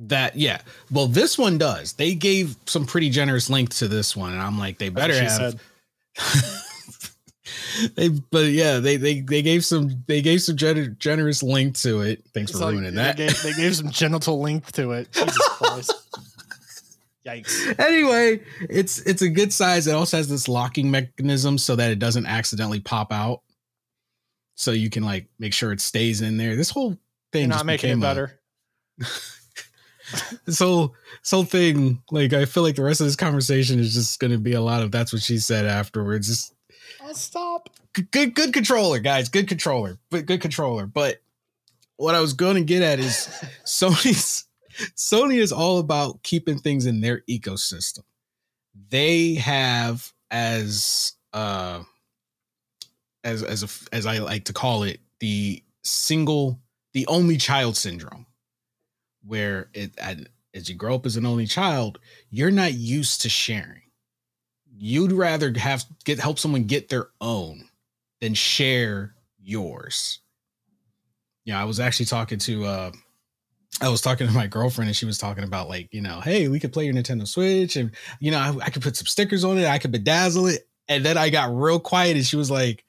That 0.00 0.36
yeah. 0.36 0.60
Well, 0.90 1.06
this 1.06 1.38
one 1.38 1.56
does. 1.58 1.94
They 1.94 2.14
gave 2.14 2.56
some 2.66 2.84
pretty 2.84 3.08
generous 3.08 3.48
length 3.48 3.78
to 3.78 3.88
this 3.88 4.14
one, 4.16 4.32
and 4.32 4.42
I'm 4.42 4.58
like, 4.58 4.78
they 4.78 4.88
better 4.90 5.14
have. 5.18 5.60
they 7.94 8.08
but 8.08 8.46
yeah, 8.46 8.78
they 8.78 8.96
they 8.96 9.20
they 9.20 9.42
gave 9.42 9.64
some 9.64 10.02
they 10.06 10.22
gave 10.22 10.42
some 10.42 10.56
gener- 10.56 10.96
generous 10.98 11.42
length 11.42 11.82
to 11.82 12.00
it. 12.02 12.24
Thanks 12.34 12.50
It's 12.50 12.58
for 12.60 12.66
like 12.66 12.74
ruining 12.74 12.94
they 12.94 13.02
that. 13.02 13.16
Gave, 13.16 13.42
they 13.42 13.52
gave 13.54 13.76
some 13.76 13.90
genital 13.90 14.40
length 14.40 14.72
to 14.72 14.92
it. 14.92 15.10
Jesus 15.12 15.36
Christ! 15.48 15.92
Yikes! 17.26 17.78
anyway, 17.80 18.40
it's 18.70 18.98
it's 19.00 19.22
a 19.22 19.28
good 19.28 19.52
size. 19.52 19.86
It 19.86 19.94
also 19.94 20.16
has 20.16 20.28
this 20.28 20.48
locking 20.48 20.90
mechanism 20.90 21.58
so 21.58 21.76
that 21.76 21.90
it 21.90 21.98
doesn't 21.98 22.26
accidentally 22.26 22.80
pop 22.80 23.12
out. 23.12 23.42
So 24.54 24.70
you 24.72 24.88
can 24.90 25.02
like 25.04 25.26
make 25.38 25.52
sure 25.52 25.72
it 25.72 25.80
stays 25.80 26.22
in 26.22 26.36
there. 26.36 26.56
This 26.56 26.70
whole 26.70 26.96
thing 27.32 27.42
You're 27.42 27.48
just 27.50 27.58
not 27.58 27.66
making 27.66 27.90
it 27.90 27.94
became 27.94 28.02
a- 28.02 28.06
better. 28.06 28.40
this 30.46 30.58
whole 30.60 30.94
this 31.22 31.30
whole 31.30 31.44
thing, 31.44 32.02
like 32.10 32.32
I 32.32 32.44
feel 32.44 32.62
like 32.62 32.76
the 32.76 32.82
rest 32.82 33.00
of 33.00 33.06
this 33.06 33.16
conversation 33.16 33.78
is 33.78 33.92
just 33.94 34.20
going 34.20 34.30
to 34.30 34.38
be 34.38 34.52
a 34.52 34.60
lot 34.60 34.82
of 34.82 34.90
that's 34.92 35.12
what 35.12 35.22
she 35.22 35.38
said 35.38 35.66
afterwards. 35.66 36.28
Just 36.28 36.54
I'll 37.02 37.14
stop. 37.14 37.70
good, 37.92 38.10
good, 38.10 38.34
good 38.34 38.52
controller, 38.52 38.98
guys. 38.98 39.28
Good 39.28 39.48
controller, 39.48 39.98
but 40.10 40.26
good 40.26 40.40
controller. 40.40 40.86
But 40.86 41.20
what 41.96 42.14
I 42.14 42.20
was 42.20 42.32
going 42.32 42.56
to 42.56 42.64
get 42.64 42.82
at 42.82 42.98
is 42.98 43.28
Sony's 43.64 44.44
Sony 44.94 45.36
is 45.36 45.52
all 45.52 45.78
about 45.78 46.22
keeping 46.22 46.58
things 46.58 46.86
in 46.86 47.00
their 47.00 47.22
ecosystem. 47.28 48.02
They 48.90 49.34
have 49.34 50.12
as 50.30 51.12
uh 51.32 51.82
as 53.24 53.42
as 53.42 53.62
a, 53.62 53.94
as 53.94 54.06
I 54.06 54.18
like 54.18 54.44
to 54.44 54.52
call 54.52 54.82
it 54.82 55.00
the 55.20 55.62
single 55.82 56.60
the 56.92 57.06
only 57.06 57.36
child 57.36 57.76
syndrome 57.76 58.26
where 59.24 59.68
it 59.72 59.98
as 60.54 60.68
you 60.68 60.74
grow 60.74 60.94
up 60.94 61.06
as 61.06 61.16
an 61.16 61.26
only 61.26 61.46
child 61.46 61.98
you're 62.30 62.50
not 62.50 62.72
used 62.72 63.22
to 63.22 63.28
sharing 63.28 63.82
you'd 64.78 65.12
rather 65.12 65.52
have 65.56 65.84
get 66.04 66.18
help 66.18 66.38
someone 66.38 66.64
get 66.64 66.88
their 66.88 67.08
own 67.20 67.68
than 68.20 68.34
share 68.34 69.14
yours 69.42 70.20
yeah 71.44 71.60
i 71.60 71.64
was 71.64 71.80
actually 71.80 72.06
talking 72.06 72.38
to 72.38 72.64
uh 72.64 72.90
I 73.80 73.88
was 73.90 74.00
talking 74.00 74.26
to 74.26 74.32
my 74.32 74.46
girlfriend 74.46 74.88
and 74.88 74.96
she 74.96 75.04
was 75.04 75.18
talking 75.18 75.44
about 75.44 75.68
like, 75.68 75.92
you 75.92 76.00
know, 76.00 76.20
hey, 76.20 76.48
we 76.48 76.58
could 76.58 76.72
play 76.72 76.86
your 76.86 76.94
Nintendo 76.94 77.28
Switch 77.28 77.76
and 77.76 77.90
you 78.20 78.30
know, 78.30 78.38
I, 78.38 78.56
I 78.64 78.70
could 78.70 78.80
put 78.82 78.96
some 78.96 79.06
stickers 79.06 79.44
on 79.44 79.58
it, 79.58 79.66
I 79.66 79.76
could 79.78 79.92
bedazzle 79.92 80.50
it. 80.52 80.66
And 80.88 81.04
then 81.04 81.18
I 81.18 81.30
got 81.30 81.54
real 81.54 81.80
quiet 81.80 82.16
and 82.16 82.24
she 82.24 82.36
was 82.36 82.50
like, 82.50 82.84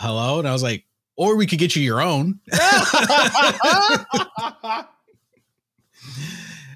hello. 0.00 0.38
And 0.38 0.46
I 0.46 0.52
was 0.52 0.62
like, 0.62 0.84
or 1.16 1.36
we 1.36 1.46
could 1.46 1.58
get 1.58 1.74
you 1.74 1.82
your 1.82 2.00
own. 2.00 2.38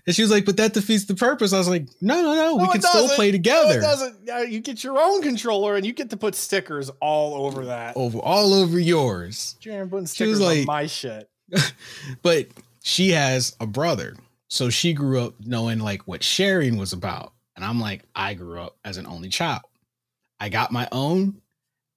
and 0.08 0.16
she 0.16 0.22
was 0.22 0.30
like, 0.32 0.44
but 0.44 0.56
that 0.56 0.72
defeats 0.72 1.04
the 1.04 1.14
purpose. 1.14 1.52
I 1.52 1.58
was 1.58 1.68
like, 1.68 1.86
no, 2.00 2.20
no, 2.22 2.34
no, 2.34 2.56
we 2.56 2.62
No, 2.64 2.70
it 2.70 2.72
can 2.72 2.82
still 2.82 3.08
play 3.10 3.26
No, 3.26 3.32
together 3.32 3.78
it 3.78 3.82
doesn't. 3.82 4.28
Uh, 4.28 4.38
you 4.38 4.58
get 4.60 4.82
your 4.82 4.98
own 4.98 5.22
controller 5.22 5.76
and 5.76 5.86
you 5.86 5.92
get 5.92 6.10
to 6.10 6.16
put 6.16 6.34
stickers 6.34 6.90
all 7.00 7.46
over 7.46 7.66
that. 7.66 7.96
over 7.96 8.18
all 8.18 8.54
over 8.54 8.78
yours. 8.78 9.56
You're 9.60 9.86
putting 9.86 10.06
She 10.06 10.24
was 10.24 10.38
stickers 10.38 10.40
on 10.40 10.46
like- 10.46 10.66
my 10.66 10.86
shit. 10.86 11.28
but 12.22 12.48
she 12.82 13.10
has 13.10 13.54
a 13.60 13.66
brother. 13.66 14.16
So 14.48 14.70
she 14.70 14.94
grew 14.94 15.20
up 15.20 15.34
knowing 15.44 15.78
like 15.78 16.02
what 16.08 16.22
sharing 16.24 16.76
was 16.78 16.92
about. 16.92 17.32
And 17.54 17.64
I'm 17.64 17.78
like, 17.80 18.02
I 18.14 18.34
grew 18.34 18.60
up 18.60 18.76
as 18.84 18.96
an 18.96 19.06
only 19.06 19.28
child. 19.28 19.62
I 20.40 20.48
got 20.48 20.72
my 20.72 20.88
own 20.90 21.40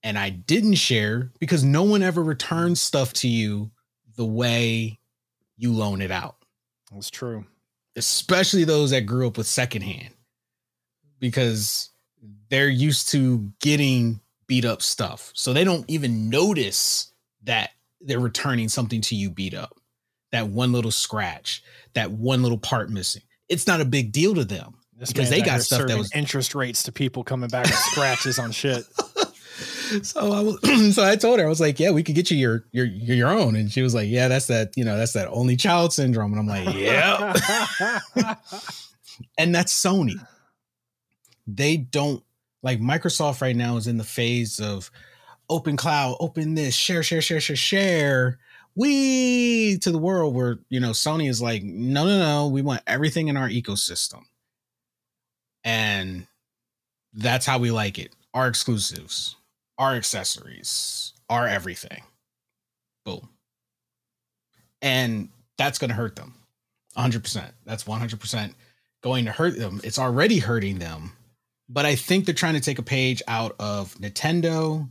and 0.04 0.18
I 0.18 0.32
didn't 0.32 0.74
share 0.76 1.32
because 1.40 1.64
no 1.64 1.84
one 1.84 2.04
ever 2.04 2.22
returns 2.24 2.82
stuff 2.82 3.14
to 3.14 3.28
you 3.28 3.72
the 4.18 4.26
way 4.26 5.00
you 5.58 5.72
loan 5.72 6.02
it 6.02 6.12
out, 6.12 6.36
That's 6.92 7.10
true. 7.12 7.46
Especially 7.96 8.64
those 8.64 8.92
that 8.92 9.02
grew 9.02 9.28
up 9.28 9.38
with 9.38 9.48
secondhand 9.48 10.14
because 11.20 11.90
they're 12.50 12.70
used 12.70 13.10
to 13.10 13.52
getting 13.60 14.20
beat 14.48 14.66
up 14.66 14.82
stuff. 14.82 15.32
So 15.34 15.54
they 15.54 15.64
don't 15.64 15.86
even 15.90 16.30
notice 16.30 17.12
that 17.44 17.72
they're 18.02 18.20
returning 18.20 18.70
something 18.70 19.02
to 19.02 19.16
you 19.16 19.30
beat 19.30 19.54
up. 19.54 19.78
That 20.32 20.48
one 20.48 20.72
little 20.72 20.92
scratch, 20.92 21.64
that 21.94 22.12
one 22.12 22.42
little 22.42 22.58
part 22.58 22.90
missing. 22.90 23.24
It's 23.50 23.68
not 23.68 23.82
a 23.82 23.86
big 23.86 24.12
deal 24.12 24.36
to 24.36 24.46
them. 24.46 24.76
Because 24.98 25.30
they 25.32 25.42
got 25.42 25.62
stuff 25.62 25.88
that 25.88 25.98
was- 25.98 26.12
interest 26.14 26.54
rates 26.54 26.84
to 26.84 26.92
people 26.92 27.24
coming 27.24 27.50
back 27.50 27.66
with 27.66 27.76
scratches 27.76 28.38
on 28.40 28.52
shit. 28.52 28.84
so 30.04 30.32
I 30.32 30.42
was, 30.42 30.96
so 30.96 31.06
I 31.06 31.16
told 31.16 31.40
her 31.40 31.46
I 31.46 31.50
was 31.50 31.62
like, 31.62 31.80
yeah, 31.80 31.92
we 31.92 32.04
could 32.04 32.16
get 32.16 32.32
you 32.32 32.38
your 32.38 32.66
your 32.72 32.86
your 32.86 33.16
your 33.16 33.30
own, 33.30 33.56
and 33.56 33.72
she 33.72 33.82
was 33.82 33.94
like, 33.94 34.08
yeah, 34.10 34.28
that's 34.28 34.48
that 34.48 34.76
you 34.76 34.84
know 34.84 34.98
that's 34.98 35.14
that 35.14 35.28
only 35.30 35.56
child 35.56 35.94
syndrome, 35.94 36.34
and 36.34 36.40
I'm 36.40 36.48
like, 36.48 36.76
yeah, 36.76 37.34
and 39.38 39.54
that's 39.54 39.74
Sony. 39.74 40.16
They 41.48 41.78
don't 41.78 42.24
like 42.64 42.80
Microsoft 42.80 43.42
right 43.42 43.56
now 43.56 43.78
is 43.78 43.88
in 43.88 43.98
the 43.98 44.04
phase 44.04 44.60
of 44.60 44.92
open 45.50 45.76
cloud, 45.76 46.18
open 46.20 46.56
this, 46.56 46.76
share, 46.76 47.04
share, 47.04 47.22
share, 47.22 47.42
share, 47.42 47.56
share. 47.56 48.40
We 48.76 49.78
to 49.80 49.92
the 49.92 49.98
world 49.98 50.34
where 50.34 50.60
you 50.70 50.80
know 50.80 50.92
Sony 50.92 51.30
is 51.30 51.42
like, 51.42 51.64
no, 51.64 52.06
no, 52.06 52.20
no, 52.20 52.48
we 52.48 52.62
want 52.62 52.82
everything 52.88 53.28
in 53.28 53.36
our 53.36 53.50
ecosystem, 53.50 54.24
and 55.64 56.26
that's 57.14 57.46
how 57.46 57.60
we 57.60 57.72
like 57.72 58.00
it. 58.00 58.16
Our 58.34 58.48
exclusives, 58.48 59.36
our 59.78 59.96
accessories, 59.96 61.14
our 61.30 61.48
everything. 61.48 62.04
Boom. 63.06 63.30
And 64.82 65.30
that's 65.58 65.80
going 65.80 65.90
to 65.90 65.96
hurt 65.96 66.16
them. 66.16 66.36
100%. 66.98 67.52
That's 67.66 67.84
100% 67.84 68.54
going 69.02 69.26
to 69.26 69.32
hurt 69.32 69.58
them. 69.58 69.82
It's 69.84 70.00
already 70.00 70.40
hurting 70.40 70.80
them. 70.80 71.14
But 71.70 71.86
I 71.86 71.96
think 71.96 72.26
they're 72.26 72.36
trying 72.36 72.56
to 72.56 72.60
take 72.60 72.80
a 72.80 72.84
page 72.84 73.22
out 73.28 73.56
of 73.60 73.96
Nintendo 73.96 74.90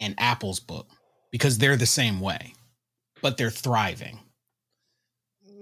and 0.00 0.14
Apple's 0.18 0.60
book 0.60 0.88
because 1.30 1.58
they're 1.58 1.76
the 1.76 1.86
same 1.86 2.20
way, 2.20 2.54
but 3.22 3.36
they're 3.36 3.50
thriving. 3.50 4.18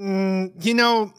Mm, 0.01 0.65
you 0.65 0.75
know, 0.75 1.13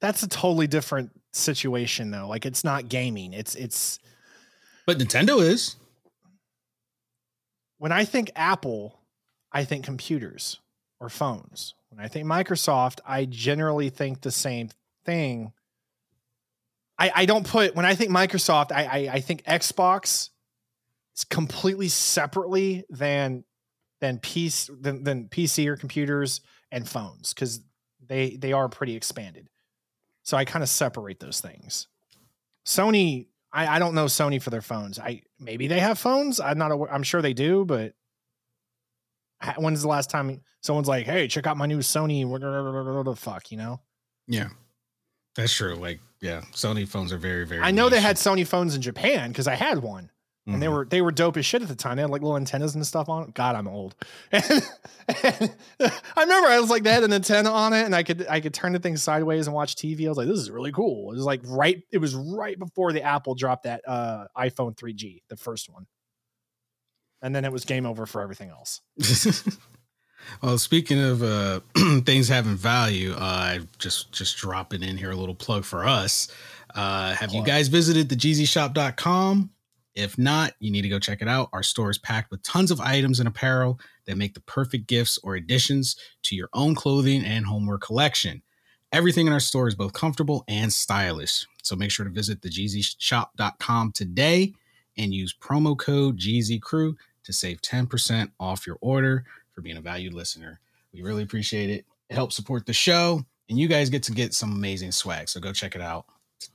that's 0.00 0.22
a 0.22 0.28
totally 0.28 0.66
different 0.66 1.10
situation 1.32 2.10
though. 2.10 2.28
Like 2.28 2.44
it's 2.44 2.64
not 2.64 2.88
gaming. 2.88 3.32
It's 3.32 3.54
it's 3.54 3.98
But 4.86 4.98
Nintendo 4.98 5.40
is. 5.40 5.76
When 7.78 7.92
I 7.92 8.04
think 8.04 8.30
Apple, 8.36 9.00
I 9.52 9.64
think 9.64 9.84
computers 9.84 10.60
or 11.00 11.08
phones. 11.08 11.74
When 11.90 12.04
I 12.04 12.08
think 12.08 12.26
Microsoft, 12.26 13.00
I 13.06 13.24
generally 13.24 13.90
think 13.90 14.20
the 14.20 14.30
same 14.30 14.70
thing. 15.04 15.52
I, 16.98 17.12
I 17.14 17.26
don't 17.26 17.46
put 17.46 17.74
when 17.74 17.84
I 17.84 17.94
think 17.94 18.10
Microsoft, 18.10 18.72
I, 18.72 18.84
I 18.84 19.14
I 19.14 19.20
think 19.20 19.44
Xbox 19.44 20.30
is 21.16 21.24
completely 21.24 21.88
separately 21.88 22.84
than 22.90 23.44
than 24.00 24.18
PC 24.18 24.82
than, 24.82 25.04
than 25.04 25.28
PC 25.28 25.66
or 25.66 25.76
computers 25.76 26.40
and 26.70 26.88
phones 26.88 27.32
because 27.32 27.60
they 28.04 28.36
they 28.36 28.52
are 28.52 28.68
pretty 28.68 28.96
expanded. 28.96 29.48
So 30.22 30.36
I 30.36 30.44
kind 30.44 30.62
of 30.62 30.68
separate 30.68 31.20
those 31.20 31.40
things. 31.40 31.86
Sony, 32.66 33.26
I, 33.54 33.76
I 33.76 33.78
don't 33.78 33.94
know 33.94 34.06
Sony 34.06 34.42
for 34.42 34.50
their 34.50 34.60
phones. 34.60 34.98
I 34.98 35.22
maybe 35.38 35.68
they 35.68 35.78
have 35.78 35.98
phones. 35.98 36.40
I'm 36.40 36.58
not. 36.58 36.72
Aware, 36.72 36.92
I'm 36.92 37.04
sure 37.04 37.22
they 37.22 37.32
do, 37.32 37.64
but 37.64 37.94
when's 39.56 39.80
the 39.82 39.88
last 39.88 40.10
time 40.10 40.40
someone's 40.60 40.88
like, 40.88 41.06
"Hey, 41.06 41.28
check 41.28 41.46
out 41.46 41.56
my 41.56 41.66
new 41.66 41.78
Sony"? 41.78 42.24
The 43.04 43.16
fuck, 43.16 43.52
you 43.52 43.56
know? 43.56 43.80
Yeah, 44.26 44.48
that's 45.36 45.54
true. 45.54 45.76
Like, 45.76 46.00
yeah, 46.20 46.42
Sony 46.52 46.86
phones 46.86 47.12
are 47.12 47.18
very, 47.18 47.46
very. 47.46 47.62
I 47.62 47.70
know 47.70 47.88
they 47.88 48.00
had 48.00 48.16
Sony 48.16 48.46
phones 48.46 48.74
in 48.74 48.82
Japan 48.82 49.30
because 49.30 49.46
I 49.46 49.54
had 49.54 49.78
one, 49.78 50.10
and 50.46 50.60
they 50.60 50.66
Mhm. 50.66 50.72
were 50.72 50.84
they 50.84 51.00
were 51.00 51.10
dope 51.12 51.36
as 51.38 51.46
shit 51.46 51.62
at 51.62 51.68
the 51.68 51.74
time. 51.74 51.96
They 51.96 52.02
had 52.02 52.10
like 52.10 52.20
little 52.22 52.36
antennas 52.36 52.74
and 52.74 52.86
stuff 52.86 53.08
on 53.08 53.22
it. 53.28 53.34
God, 53.34 53.56
I'm 53.56 53.66
old. 53.68 53.94
And, 54.32 54.62
and 55.80 55.92
I 56.16 56.22
remember 56.22 56.48
I 56.48 56.58
was 56.60 56.70
like, 56.70 56.82
they 56.82 56.92
had 56.92 57.02
an 57.04 57.12
antenna 57.12 57.50
on 57.50 57.72
it, 57.72 57.84
and 57.84 57.94
I 57.94 58.02
could 58.02 58.26
I 58.28 58.40
could 58.40 58.52
turn 58.54 58.72
the 58.72 58.78
thing 58.78 58.96
sideways 58.96 59.46
and 59.46 59.54
watch 59.54 59.76
TV. 59.76 60.06
I 60.06 60.08
was 60.08 60.18
like, 60.18 60.28
this 60.28 60.38
is 60.38 60.50
really 60.50 60.72
cool. 60.72 61.12
It 61.12 61.16
was 61.16 61.24
like 61.24 61.40
right. 61.44 61.82
It 61.92 61.98
was 61.98 62.14
right 62.14 62.58
before 62.58 62.92
the 62.92 63.02
Apple 63.02 63.34
dropped 63.34 63.64
that 63.64 63.82
uh, 63.86 64.26
iPhone 64.36 64.76
3G, 64.76 65.22
the 65.28 65.36
first 65.36 65.68
one, 65.70 65.86
and 67.22 67.34
then 67.34 67.44
it 67.44 67.52
was 67.52 67.64
game 67.64 67.86
over 67.86 68.06
for 68.06 68.20
everything 68.22 68.50
else. 68.50 68.80
well, 70.42 70.58
speaking 70.58 71.00
of 71.02 71.22
uh, 71.22 71.60
things 72.04 72.28
having 72.28 72.56
value, 72.56 73.12
uh, 73.16 73.58
just 73.78 74.12
just 74.12 74.36
dropping 74.36 74.82
in 74.82 74.96
here 74.98 75.10
a 75.10 75.16
little 75.16 75.34
plug 75.34 75.64
for 75.64 75.86
us. 75.86 76.28
Uh, 76.74 77.14
have 77.14 77.32
you 77.32 77.44
guys 77.44 77.68
visited 77.68 78.08
the 78.08 78.16
GZShop.com? 78.16 79.50
If 79.94 80.18
not, 80.18 80.54
you 80.58 80.70
need 80.70 80.82
to 80.82 80.88
go 80.88 80.98
check 80.98 81.22
it 81.22 81.28
out. 81.28 81.50
Our 81.52 81.62
store 81.62 81.90
is 81.90 81.98
packed 81.98 82.30
with 82.30 82.42
tons 82.42 82.70
of 82.70 82.80
items 82.80 83.20
and 83.20 83.28
apparel 83.28 83.78
that 84.06 84.16
make 84.16 84.34
the 84.34 84.40
perfect 84.40 84.86
gifts 84.86 85.18
or 85.22 85.36
additions 85.36 85.96
to 86.24 86.34
your 86.34 86.48
own 86.52 86.74
clothing 86.74 87.24
and 87.24 87.46
homeware 87.46 87.78
collection. 87.78 88.42
Everything 88.92 89.26
in 89.26 89.32
our 89.32 89.40
store 89.40 89.68
is 89.68 89.74
both 89.74 89.92
comfortable 89.92 90.44
and 90.48 90.72
stylish. 90.72 91.46
So 91.62 91.76
make 91.76 91.90
sure 91.90 92.04
to 92.04 92.10
visit 92.10 92.42
the 92.42 92.48
GZShop.com 92.48 93.92
today 93.92 94.54
and 94.96 95.14
use 95.14 95.34
promo 95.34 95.76
code 95.76 96.18
GZCrew 96.18 96.94
to 97.24 97.32
save 97.32 97.60
10% 97.62 98.30
off 98.38 98.66
your 98.66 98.78
order 98.80 99.24
for 99.52 99.62
being 99.62 99.76
a 99.76 99.80
valued 99.80 100.14
listener. 100.14 100.60
We 100.92 101.02
really 101.02 101.22
appreciate 101.22 101.70
it. 101.70 101.84
It 102.10 102.14
helps 102.14 102.36
support 102.36 102.66
the 102.66 102.72
show, 102.72 103.24
and 103.48 103.58
you 103.58 103.66
guys 103.66 103.90
get 103.90 104.02
to 104.04 104.12
get 104.12 104.34
some 104.34 104.52
amazing 104.52 104.92
swag. 104.92 105.28
So 105.28 105.40
go 105.40 105.52
check 105.52 105.74
it 105.74 105.80
out. 105.80 106.06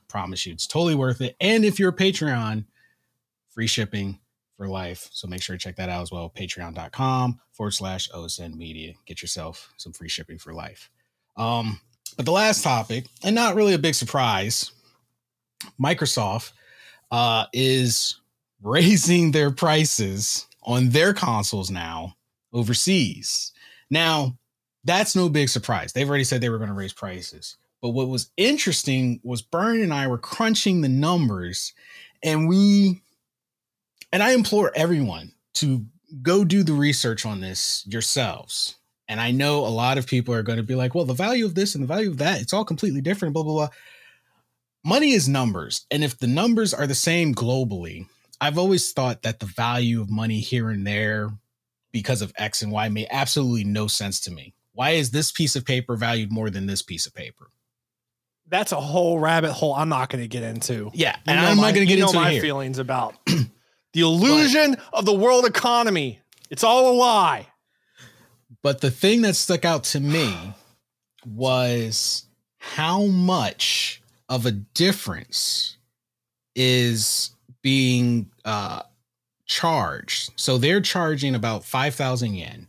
Promise 0.08 0.46
you, 0.46 0.52
it's 0.52 0.66
totally 0.66 0.94
worth 0.94 1.20
it. 1.20 1.36
And 1.40 1.64
if 1.64 1.78
you're 1.78 1.90
a 1.90 1.96
Patreon, 1.96 2.64
free 3.50 3.66
shipping 3.66 4.18
for 4.56 4.68
life. 4.68 5.08
So 5.12 5.26
make 5.26 5.42
sure 5.42 5.56
to 5.56 5.62
check 5.62 5.76
that 5.76 5.88
out 5.88 6.02
as 6.02 6.12
well. 6.12 6.32
Patreon.com 6.36 7.40
forward 7.52 7.72
slash 7.72 8.10
OSN 8.10 8.56
media. 8.56 8.94
Get 9.06 9.22
yourself 9.22 9.72
some 9.76 9.92
free 9.92 10.08
shipping 10.08 10.38
for 10.38 10.52
life. 10.52 10.90
Um, 11.36 11.80
but 12.16 12.26
the 12.26 12.32
last 12.32 12.62
topic, 12.62 13.06
and 13.22 13.34
not 13.34 13.54
really 13.54 13.74
a 13.74 13.78
big 13.78 13.94
surprise, 13.94 14.72
Microsoft 15.82 16.52
uh, 17.10 17.46
is 17.52 18.20
raising 18.62 19.32
their 19.32 19.50
prices 19.50 20.46
on 20.62 20.90
their 20.90 21.14
consoles 21.14 21.70
now 21.70 22.14
overseas. 22.52 23.52
Now, 23.90 24.36
that's 24.84 25.16
no 25.16 25.28
big 25.28 25.48
surprise. 25.48 25.92
They've 25.92 26.08
already 26.08 26.24
said 26.24 26.40
they 26.40 26.48
were 26.48 26.58
going 26.58 26.68
to 26.68 26.74
raise 26.74 26.92
prices. 26.92 27.56
But 27.82 27.90
what 27.90 28.08
was 28.08 28.30
interesting 28.36 29.20
was 29.22 29.42
Byrne 29.42 29.80
and 29.80 29.92
I 29.92 30.06
were 30.06 30.18
crunching 30.18 30.80
the 30.80 30.88
numbers, 30.88 31.72
and 32.22 32.48
we, 32.48 33.00
and 34.12 34.22
I 34.22 34.32
implore 34.32 34.72
everyone 34.74 35.32
to 35.54 35.84
go 36.22 36.44
do 36.44 36.62
the 36.62 36.72
research 36.72 37.24
on 37.26 37.40
this 37.40 37.84
yourselves. 37.86 38.76
And 39.08 39.20
I 39.20 39.30
know 39.32 39.60
a 39.66 39.68
lot 39.68 39.98
of 39.98 40.06
people 40.06 40.34
are 40.34 40.42
going 40.42 40.58
to 40.58 40.62
be 40.62 40.74
like, 40.76 40.94
well, 40.94 41.04
the 41.04 41.14
value 41.14 41.44
of 41.44 41.54
this 41.54 41.74
and 41.74 41.82
the 41.82 41.88
value 41.88 42.10
of 42.10 42.18
that, 42.18 42.40
it's 42.40 42.52
all 42.52 42.64
completely 42.64 43.00
different, 43.00 43.34
blah, 43.34 43.42
blah, 43.42 43.52
blah. 43.54 43.68
Money 44.84 45.12
is 45.12 45.28
numbers. 45.28 45.84
And 45.90 46.02
if 46.04 46.18
the 46.18 46.26
numbers 46.26 46.72
are 46.72 46.86
the 46.86 46.94
same 46.94 47.34
globally, 47.34 48.06
I've 48.40 48.56
always 48.58 48.92
thought 48.92 49.22
that 49.22 49.40
the 49.40 49.46
value 49.46 50.00
of 50.00 50.10
money 50.10 50.38
here 50.40 50.70
and 50.70 50.86
there 50.86 51.30
because 51.92 52.22
of 52.22 52.32
X 52.36 52.62
and 52.62 52.70
Y 52.72 52.88
made 52.88 53.08
absolutely 53.10 53.64
no 53.64 53.88
sense 53.88 54.20
to 54.20 54.30
me. 54.30 54.54
Why 54.72 54.90
is 54.90 55.10
this 55.10 55.32
piece 55.32 55.56
of 55.56 55.64
paper 55.64 55.96
valued 55.96 56.32
more 56.32 56.48
than 56.48 56.66
this 56.66 56.80
piece 56.80 57.04
of 57.06 57.14
paper? 57.14 57.50
That's 58.48 58.72
a 58.72 58.80
whole 58.80 59.18
rabbit 59.18 59.52
hole 59.52 59.74
I'm 59.74 59.88
not 59.88 60.08
going 60.08 60.22
to 60.24 60.28
get 60.28 60.42
into. 60.44 60.90
Yeah, 60.94 61.16
You 61.26 61.32
and 61.32 61.40
I'm 61.40 61.56
my- 61.56 61.64
not 61.68 61.74
going 61.74 61.86
to 61.86 61.92
get 61.92 61.98
you 61.98 62.04
know 62.04 62.08
into 62.10 62.20
my 62.20 62.30
here. 62.32 62.40
feelings 62.42 62.78
about 62.78 63.14
the 63.92 64.00
illusion 64.00 64.76
of 64.92 65.04
the 65.04 65.14
world 65.14 65.44
economy. 65.44 66.20
It's 66.50 66.64
all 66.64 66.90
a 66.90 66.94
lie. 66.94 67.46
But 68.62 68.80
the 68.80 68.90
thing 68.90 69.22
that 69.22 69.36
stuck 69.36 69.64
out 69.64 69.84
to 69.84 70.00
me 70.00 70.54
was 71.26 72.24
how 72.58 73.06
much 73.06 74.02
of 74.28 74.46
a 74.46 74.52
difference 74.52 75.76
is 76.54 77.30
being 77.62 78.30
uh, 78.44 78.82
charged. 79.46 80.32
So 80.36 80.58
they're 80.58 80.80
charging 80.80 81.34
about 81.34 81.64
5,000 81.64 82.34
yen 82.34 82.68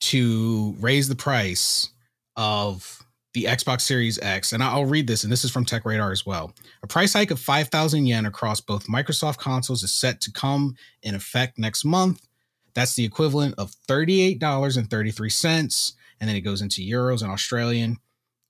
to 0.00 0.74
raise 0.80 1.08
the 1.08 1.14
price 1.14 1.90
of 2.36 3.04
the 3.36 3.44
Xbox 3.44 3.82
Series 3.82 4.18
X. 4.20 4.52
And 4.54 4.62
I'll 4.62 4.86
read 4.86 5.06
this, 5.06 5.22
and 5.22 5.30
this 5.30 5.44
is 5.44 5.50
from 5.50 5.66
Tech 5.66 5.84
Radar 5.84 6.10
as 6.10 6.24
well. 6.24 6.54
A 6.82 6.86
price 6.86 7.12
hike 7.12 7.30
of 7.30 7.38
5,000 7.38 8.06
yen 8.06 8.24
across 8.24 8.62
both 8.62 8.88
Microsoft 8.88 9.36
consoles 9.36 9.82
is 9.82 9.94
set 9.94 10.22
to 10.22 10.32
come 10.32 10.74
in 11.02 11.14
effect 11.14 11.58
next 11.58 11.84
month. 11.84 12.26
That's 12.72 12.94
the 12.94 13.04
equivalent 13.04 13.54
of 13.58 13.72
$38.33. 13.88 15.92
And 16.18 16.28
then 16.28 16.36
it 16.36 16.40
goes 16.40 16.62
into 16.62 16.80
euros 16.80 17.20
and 17.20 17.30
Australian. 17.30 17.98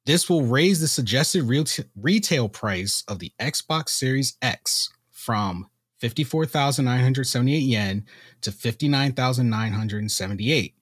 This 0.04 0.30
will 0.30 0.44
raise 0.44 0.80
the 0.80 0.86
suggested 0.86 1.42
retail 1.96 2.48
price 2.48 3.02
of 3.08 3.18
the 3.18 3.32
Xbox 3.40 3.88
Series 3.88 4.36
X 4.40 4.88
from 5.10 5.68
54,978 5.98 7.58
yen 7.58 8.06
to 8.40 8.52
59,978, 8.52 10.74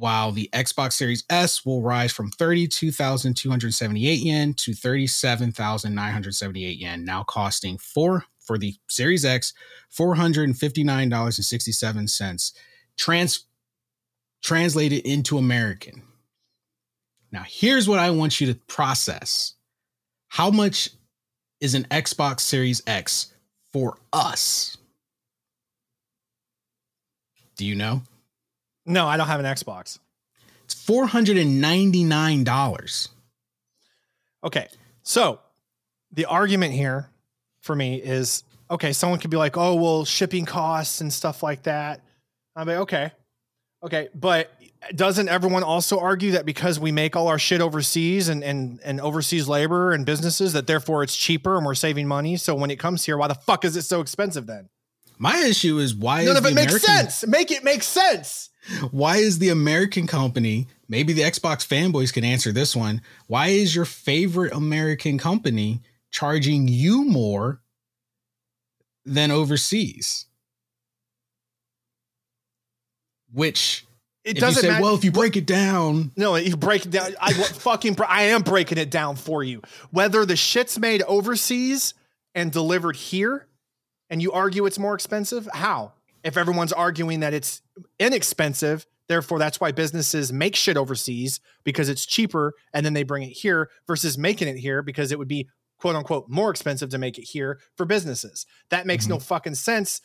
while 0.00 0.32
the 0.32 0.48
Xbox 0.54 0.94
Series 0.94 1.22
S 1.28 1.66
will 1.66 1.82
rise 1.82 2.10
from 2.10 2.30
32,278 2.30 4.20
yen 4.20 4.54
to 4.54 4.72
37,978 4.72 6.78
yen, 6.78 7.04
now 7.04 7.22
costing 7.24 7.76
four 7.76 8.24
for 8.40 8.56
the 8.56 8.74
Series 8.88 9.26
X, 9.26 9.52
$459.67 9.94 12.52
trans 12.96 13.44
translated 14.42 15.04
into 15.04 15.36
American. 15.36 16.02
Now, 17.30 17.44
here's 17.46 17.86
what 17.86 17.98
I 17.98 18.10
want 18.10 18.40
you 18.40 18.46
to 18.46 18.54
process. 18.68 19.52
How 20.28 20.50
much 20.50 20.88
is 21.60 21.74
an 21.74 21.84
Xbox 21.90 22.40
Series 22.40 22.80
X 22.86 23.34
for 23.70 23.98
us? 24.14 24.78
Do 27.56 27.66
you 27.66 27.74
know? 27.74 28.00
No, 28.90 29.06
I 29.06 29.16
don't 29.16 29.28
have 29.28 29.40
an 29.40 29.46
Xbox. 29.46 29.98
It's 30.64 30.74
$499. 30.74 33.08
Okay. 34.44 34.68
So 35.02 35.40
the 36.12 36.26
argument 36.26 36.74
here 36.74 37.08
for 37.62 37.76
me 37.76 37.96
is 37.96 38.44
okay, 38.70 38.92
someone 38.92 39.18
could 39.18 39.30
be 39.30 39.36
like, 39.36 39.56
oh, 39.56 39.74
well, 39.74 40.04
shipping 40.04 40.44
costs 40.44 41.00
and 41.00 41.12
stuff 41.12 41.42
like 41.42 41.64
that. 41.64 42.02
I'm 42.54 42.68
like, 42.68 42.76
okay. 42.78 43.12
Okay. 43.82 44.08
But 44.14 44.52
doesn't 44.94 45.28
everyone 45.28 45.62
also 45.62 45.98
argue 45.98 46.32
that 46.32 46.46
because 46.46 46.78
we 46.78 46.92
make 46.92 47.16
all 47.16 47.28
our 47.28 47.38
shit 47.38 47.60
overseas 47.60 48.28
and, 48.28 48.44
and, 48.44 48.80
and 48.84 49.00
overseas 49.00 49.48
labor 49.48 49.92
and 49.92 50.06
businesses, 50.06 50.52
that 50.52 50.66
therefore 50.66 51.02
it's 51.02 51.16
cheaper 51.16 51.56
and 51.56 51.66
we're 51.66 51.74
saving 51.74 52.06
money? 52.06 52.36
So 52.36 52.54
when 52.54 52.70
it 52.70 52.78
comes 52.78 53.04
here, 53.04 53.16
why 53.16 53.28
the 53.28 53.34
fuck 53.34 53.64
is 53.64 53.76
it 53.76 53.82
so 53.82 54.00
expensive 54.00 54.46
then? 54.46 54.68
My 55.22 55.36
issue 55.44 55.78
is 55.78 55.94
why 55.94 56.24
None 56.24 56.32
is 56.32 56.38
of 56.38 56.46
it 56.46 56.54
makes 56.54 56.72
American, 56.72 57.10
sense. 57.10 57.26
Make 57.26 57.50
it 57.50 57.62
make 57.62 57.82
sense. 57.82 58.48
Why 58.90 59.16
is 59.18 59.38
the 59.38 59.50
American 59.50 60.06
company, 60.06 60.66
maybe 60.88 61.12
the 61.12 61.20
Xbox 61.22 61.66
fanboys 61.66 62.10
can 62.12 62.24
answer 62.24 62.52
this 62.52 62.74
one. 62.74 63.02
Why 63.26 63.48
is 63.48 63.74
your 63.74 63.84
favorite 63.84 64.52
American 64.54 65.18
company 65.18 65.82
charging 66.10 66.68
you 66.68 67.04
more 67.04 67.60
than 69.04 69.30
overseas? 69.30 70.24
Which 73.32 73.86
It 74.24 74.36
if 74.36 74.40
doesn't 74.40 74.62
say, 74.62 74.68
matter. 74.68 74.82
well, 74.82 74.94
if 74.94 75.04
you 75.04 75.12
break 75.12 75.36
it 75.36 75.46
down, 75.46 76.12
No, 76.16 76.34
you 76.36 76.56
break 76.56 76.84
it 76.86 76.90
down. 76.90 77.14
I 77.20 77.32
fucking, 77.32 77.96
I 78.06 78.22
am 78.24 78.42
breaking 78.42 78.78
it 78.78 78.90
down 78.90 79.16
for 79.16 79.42
you. 79.44 79.62
Whether 79.90 80.24
the 80.24 80.36
shit's 80.36 80.78
made 80.78 81.02
overseas 81.02 81.94
and 82.34 82.50
delivered 82.50 82.96
here, 82.96 83.46
and 84.10 84.20
you 84.20 84.32
argue 84.32 84.66
it's 84.66 84.78
more 84.78 84.94
expensive, 84.94 85.48
how? 85.54 85.92
If 86.22 86.36
everyone's 86.36 86.72
arguing 86.72 87.20
that 87.20 87.32
it's 87.32 87.62
inexpensive, 87.98 88.86
therefore 89.08 89.38
that's 89.38 89.60
why 89.60 89.72
businesses 89.72 90.32
make 90.32 90.54
shit 90.56 90.76
overseas 90.76 91.40
because 91.64 91.88
it's 91.88 92.04
cheaper, 92.04 92.54
and 92.74 92.84
then 92.84 92.92
they 92.92 93.04
bring 93.04 93.22
it 93.22 93.30
here 93.30 93.70
versus 93.86 94.18
making 94.18 94.48
it 94.48 94.58
here 94.58 94.82
because 94.82 95.12
it 95.12 95.18
would 95.18 95.28
be 95.28 95.48
quote 95.78 95.96
unquote 95.96 96.28
more 96.28 96.50
expensive 96.50 96.90
to 96.90 96.98
make 96.98 97.18
it 97.18 97.22
here 97.22 97.58
for 97.76 97.86
businesses. 97.86 98.44
That 98.68 98.86
makes 98.86 99.06
no 99.06 99.16
mm-hmm. 99.16 99.24
fucking 99.24 99.54
sense. 99.54 100.00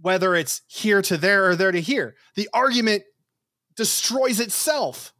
Whether 0.00 0.34
it's 0.34 0.62
here 0.66 1.02
to 1.02 1.16
there 1.16 1.50
or 1.50 1.56
there 1.56 1.72
to 1.72 1.80
here, 1.80 2.14
the 2.34 2.48
argument 2.52 3.02
destroys 3.76 4.40
itself. 4.40 5.12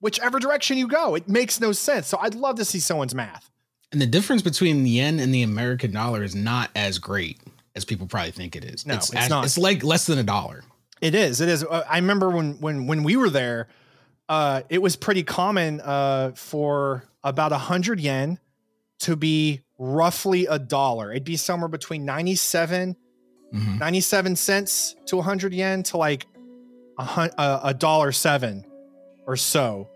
Whichever 0.00 0.38
direction 0.38 0.76
you 0.76 0.88
go, 0.88 1.14
it 1.14 1.28
makes 1.28 1.60
no 1.60 1.72
sense. 1.72 2.06
So 2.06 2.18
I'd 2.18 2.34
love 2.34 2.56
to 2.56 2.64
see 2.64 2.80
someone's 2.80 3.14
math. 3.14 3.50
And 3.92 4.00
the 4.00 4.06
difference 4.06 4.42
between 4.42 4.82
the 4.82 4.90
yen 4.90 5.18
and 5.20 5.32
the 5.34 5.42
American 5.42 5.92
dollar 5.92 6.22
is 6.22 6.34
not 6.34 6.70
as 6.74 6.98
great 6.98 7.38
as 7.74 7.84
people 7.84 8.06
probably 8.06 8.30
think 8.32 8.56
it 8.56 8.64
is. 8.64 8.86
No, 8.86 8.94
it's 8.94 9.12
as- 9.14 9.28
not. 9.30 9.44
It's 9.44 9.58
like 9.58 9.84
less 9.84 10.06
than 10.06 10.18
a 10.18 10.22
dollar. 10.24 10.64
It 11.00 11.14
is. 11.14 11.40
It 11.40 11.48
is. 11.48 11.62
Uh, 11.62 11.84
I 11.88 11.96
remember 11.96 12.30
when 12.30 12.58
when 12.60 12.86
when 12.86 13.02
we 13.04 13.16
were 13.16 13.28
there, 13.30 13.68
uh, 14.28 14.62
it 14.70 14.80
was 14.80 14.96
pretty 14.96 15.22
common 15.22 15.80
uh, 15.82 16.32
for 16.34 17.04
about 17.22 17.52
a 17.52 17.58
hundred 17.58 18.00
yen 18.00 18.38
to 19.00 19.14
be 19.14 19.60
roughly 19.78 20.46
a 20.46 20.58
dollar. 20.58 21.10
It'd 21.10 21.24
be 21.24 21.36
somewhere 21.36 21.68
between 21.68 22.06
97, 22.06 22.96
Mhm. 23.54 23.78
97 23.78 24.36
cents 24.36 24.96
to 25.06 25.16
100 25.16 25.52
yen 25.52 25.82
to 25.84 25.98
like 25.98 26.26
a, 26.98 27.60
a 27.64 27.74
dollar 27.74 28.10
seven 28.10 28.64
or 29.26 29.36
so 29.36 29.88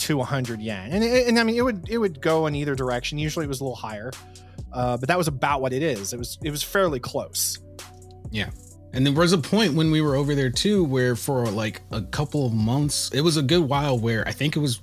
to 0.00 0.16
100 0.16 0.60
yen. 0.60 0.92
And, 0.92 1.04
and 1.04 1.38
I 1.38 1.44
mean, 1.44 1.56
it 1.56 1.62
would 1.62 1.88
it 1.88 1.98
would 1.98 2.20
go 2.20 2.46
in 2.46 2.54
either 2.54 2.74
direction. 2.74 3.18
Usually 3.18 3.44
it 3.44 3.48
was 3.48 3.60
a 3.60 3.64
little 3.64 3.76
higher, 3.76 4.10
uh, 4.72 4.96
but 4.96 5.08
that 5.08 5.18
was 5.18 5.28
about 5.28 5.60
what 5.60 5.72
it 5.72 5.82
is. 5.82 6.12
It 6.12 6.18
was 6.18 6.38
it 6.42 6.50
was 6.50 6.62
fairly 6.62 7.00
close. 7.00 7.58
Yeah. 8.30 8.50
And 8.92 9.06
there 9.06 9.12
was 9.12 9.32
a 9.32 9.38
point 9.38 9.74
when 9.74 9.90
we 9.92 10.00
were 10.00 10.16
over 10.16 10.34
there 10.34 10.50
too, 10.50 10.82
where 10.84 11.14
for 11.14 11.46
like 11.46 11.80
a 11.92 12.02
couple 12.02 12.46
of 12.46 12.52
months, 12.52 13.10
it 13.12 13.20
was 13.20 13.36
a 13.36 13.42
good 13.42 13.62
while 13.62 13.98
where 13.98 14.26
I 14.26 14.32
think 14.32 14.56
it 14.56 14.58
was 14.58 14.78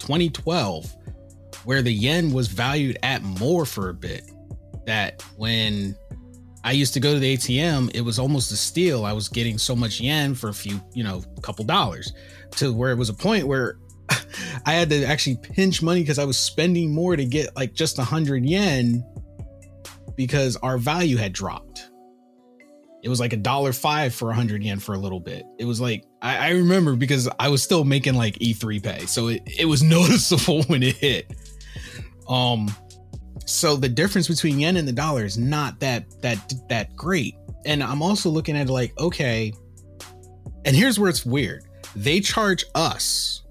2012, 0.00 0.94
where 1.64 1.80
the 1.80 1.92
yen 1.92 2.32
was 2.32 2.48
valued 2.48 2.98
at 3.02 3.22
more 3.22 3.64
for 3.64 3.88
a 3.88 3.94
bit. 3.94 4.30
That 4.84 5.22
when 5.36 5.96
I 6.64 6.72
used 6.72 6.94
to 6.94 7.00
go 7.00 7.14
to 7.14 7.18
the 7.18 7.36
ATM, 7.36 7.94
it 7.94 8.00
was 8.02 8.18
almost 8.18 8.52
a 8.52 8.56
steal. 8.56 9.04
I 9.04 9.12
was 9.12 9.28
getting 9.28 9.56
so 9.56 9.76
much 9.76 10.00
yen 10.00 10.34
for 10.34 10.48
a 10.48 10.54
few, 10.54 10.80
you 10.92 11.04
know, 11.04 11.22
a 11.36 11.40
couple 11.40 11.64
dollars 11.64 12.12
to 12.52 12.72
where 12.72 12.90
it 12.90 12.96
was 12.96 13.08
a 13.08 13.14
point 13.14 13.46
where 13.46 13.78
I 14.66 14.74
had 14.74 14.90
to 14.90 15.04
actually 15.04 15.36
pinch 15.36 15.82
money 15.82 16.00
because 16.00 16.18
I 16.18 16.24
was 16.24 16.38
spending 16.38 16.92
more 16.92 17.16
to 17.16 17.24
get 17.24 17.54
like 17.56 17.74
just 17.74 17.98
a 17.98 18.04
hundred 18.04 18.44
yen 18.44 19.04
because 20.16 20.56
our 20.56 20.78
value 20.78 21.16
had 21.16 21.32
dropped 21.32 21.88
it 23.02 23.08
was 23.08 23.20
like 23.20 23.32
a 23.32 23.36
dollar 23.36 23.72
five 23.72 24.14
for 24.14 24.30
a 24.30 24.34
hundred 24.34 24.62
yen 24.62 24.80
for 24.80 24.94
a 24.94 24.98
little 24.98 25.20
bit. 25.20 25.46
It 25.58 25.64
was 25.64 25.80
like 25.80 26.04
I, 26.20 26.48
I 26.48 26.50
remember 26.50 26.96
because 26.96 27.28
I 27.38 27.48
was 27.48 27.62
still 27.62 27.84
making 27.84 28.14
like 28.14 28.34
E3 28.38 28.82
pay, 28.82 29.06
so 29.06 29.28
it, 29.28 29.42
it 29.46 29.64
was 29.66 29.82
noticeable 29.84 30.62
when 30.64 30.82
it 30.82 30.96
hit. 30.96 31.32
Um, 32.28 32.70
so 33.46 33.76
the 33.76 33.88
difference 33.88 34.28
between 34.28 34.58
yen 34.58 34.76
and 34.76 34.86
the 34.86 34.92
dollar 34.92 35.24
is 35.24 35.38
not 35.38 35.80
that 35.80 36.04
that 36.22 36.52
that 36.68 36.94
great. 36.96 37.36
And 37.64 37.82
I'm 37.82 38.02
also 38.02 38.30
looking 38.30 38.56
at 38.56 38.68
like, 38.68 38.98
okay, 38.98 39.52
and 40.64 40.74
here's 40.74 40.98
where 40.98 41.08
it's 41.08 41.24
weird. 41.24 41.64
They 41.94 42.20
charge 42.20 42.64
us, 42.74 43.42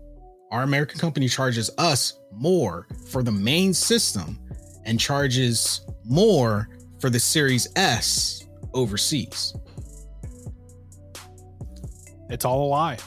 our 0.52 0.64
American 0.64 1.00
company 1.00 1.28
charges 1.28 1.70
us 1.78 2.20
more 2.32 2.88
for 3.10 3.24
the 3.24 3.32
main 3.32 3.74
system 3.74 4.40
and 4.86 5.00
charges 5.00 5.82
more 6.06 6.70
for 7.00 7.10
the 7.10 7.20
Series 7.20 7.68
S 7.76 8.48
overseas. 8.74 9.54
It's 12.30 12.46
all 12.46 12.66
a 12.66 12.70
lie. 12.70 12.98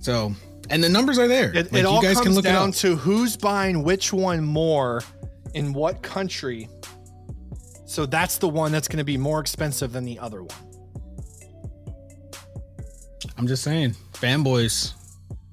So, 0.00 0.34
and 0.70 0.82
the 0.82 0.88
numbers 0.88 1.18
are 1.18 1.28
there. 1.28 1.54
It, 1.54 1.72
Like, 1.72 1.80
it 1.80 1.86
all 1.86 2.02
guys 2.02 2.16
comes 2.16 2.26
can 2.26 2.34
look 2.34 2.44
down 2.44 2.72
to 2.72 2.96
who's 2.96 3.36
buying 3.36 3.82
which 3.82 4.12
one 4.12 4.44
more 4.44 5.02
in 5.54 5.72
what 5.72 6.02
country. 6.02 6.68
So 7.86 8.04
that's 8.04 8.38
the 8.38 8.48
one 8.48 8.72
that's 8.72 8.88
going 8.88 8.98
to 8.98 9.04
be 9.04 9.16
more 9.16 9.40
expensive 9.40 9.92
than 9.92 10.04
the 10.04 10.18
other 10.18 10.42
one. 10.42 10.56
I'm 13.38 13.46
just 13.46 13.62
saying, 13.62 13.94
fanboys, 14.12 14.94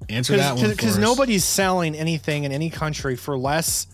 answer 0.08 0.36
that 0.36 0.56
one 0.56 0.70
Because 0.70 0.98
nobody's 0.98 1.44
selling 1.44 1.94
anything 1.94 2.44
in 2.44 2.52
any 2.52 2.70
country 2.70 3.16
for 3.16 3.36
less 3.36 3.86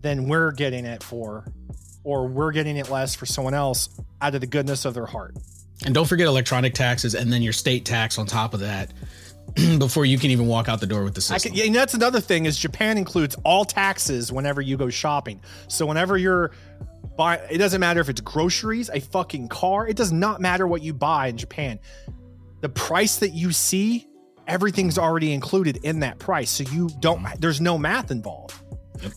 than 0.00 0.28
we're 0.28 0.52
getting 0.52 0.84
it 0.84 1.02
for, 1.02 1.44
or 2.04 2.28
we're 2.28 2.52
getting 2.52 2.76
it 2.76 2.90
less 2.90 3.14
for 3.14 3.26
someone 3.26 3.54
else 3.54 3.88
out 4.20 4.34
of 4.34 4.40
the 4.40 4.46
goodness 4.46 4.84
of 4.84 4.94
their 4.94 5.06
heart. 5.06 5.36
And 5.84 5.94
don't 5.94 6.06
forget 6.06 6.26
electronic 6.26 6.74
taxes, 6.74 7.14
and 7.14 7.32
then 7.32 7.42
your 7.42 7.52
state 7.52 7.84
tax 7.84 8.18
on 8.18 8.26
top 8.26 8.54
of 8.54 8.60
that, 8.60 8.92
before 9.78 10.04
you 10.04 10.18
can 10.18 10.30
even 10.30 10.46
walk 10.46 10.68
out 10.68 10.80
the 10.80 10.86
door 10.86 11.04
with 11.04 11.14
the 11.14 11.20
system. 11.20 11.52
could, 11.52 11.58
yeah, 11.58 11.66
and 11.66 11.74
that's 11.74 11.94
another 11.94 12.20
thing 12.20 12.46
is 12.46 12.58
Japan 12.58 12.98
includes 12.98 13.36
all 13.44 13.64
taxes 13.64 14.32
whenever 14.32 14.60
you 14.60 14.76
go 14.76 14.88
shopping. 14.90 15.40
So 15.68 15.86
whenever 15.86 16.16
you're 16.16 16.52
buying, 17.16 17.40
it 17.50 17.58
doesn't 17.58 17.80
matter 17.80 18.00
if 18.00 18.08
it's 18.08 18.20
groceries, 18.20 18.90
a 18.90 19.00
fucking 19.00 19.48
car. 19.48 19.86
It 19.86 19.96
does 19.96 20.12
not 20.12 20.40
matter 20.40 20.66
what 20.66 20.82
you 20.82 20.92
buy 20.92 21.28
in 21.28 21.36
Japan. 21.36 21.78
The 22.60 22.68
price 22.68 23.18
that 23.18 23.30
you 23.30 23.52
see, 23.52 24.06
everything's 24.48 24.98
already 24.98 25.32
included 25.32 25.78
in 25.84 26.00
that 26.00 26.18
price. 26.18 26.50
So 26.50 26.64
you 26.64 26.88
don't. 27.00 27.24
There's 27.40 27.60
no 27.60 27.78
math 27.78 28.10
involved. 28.10 28.54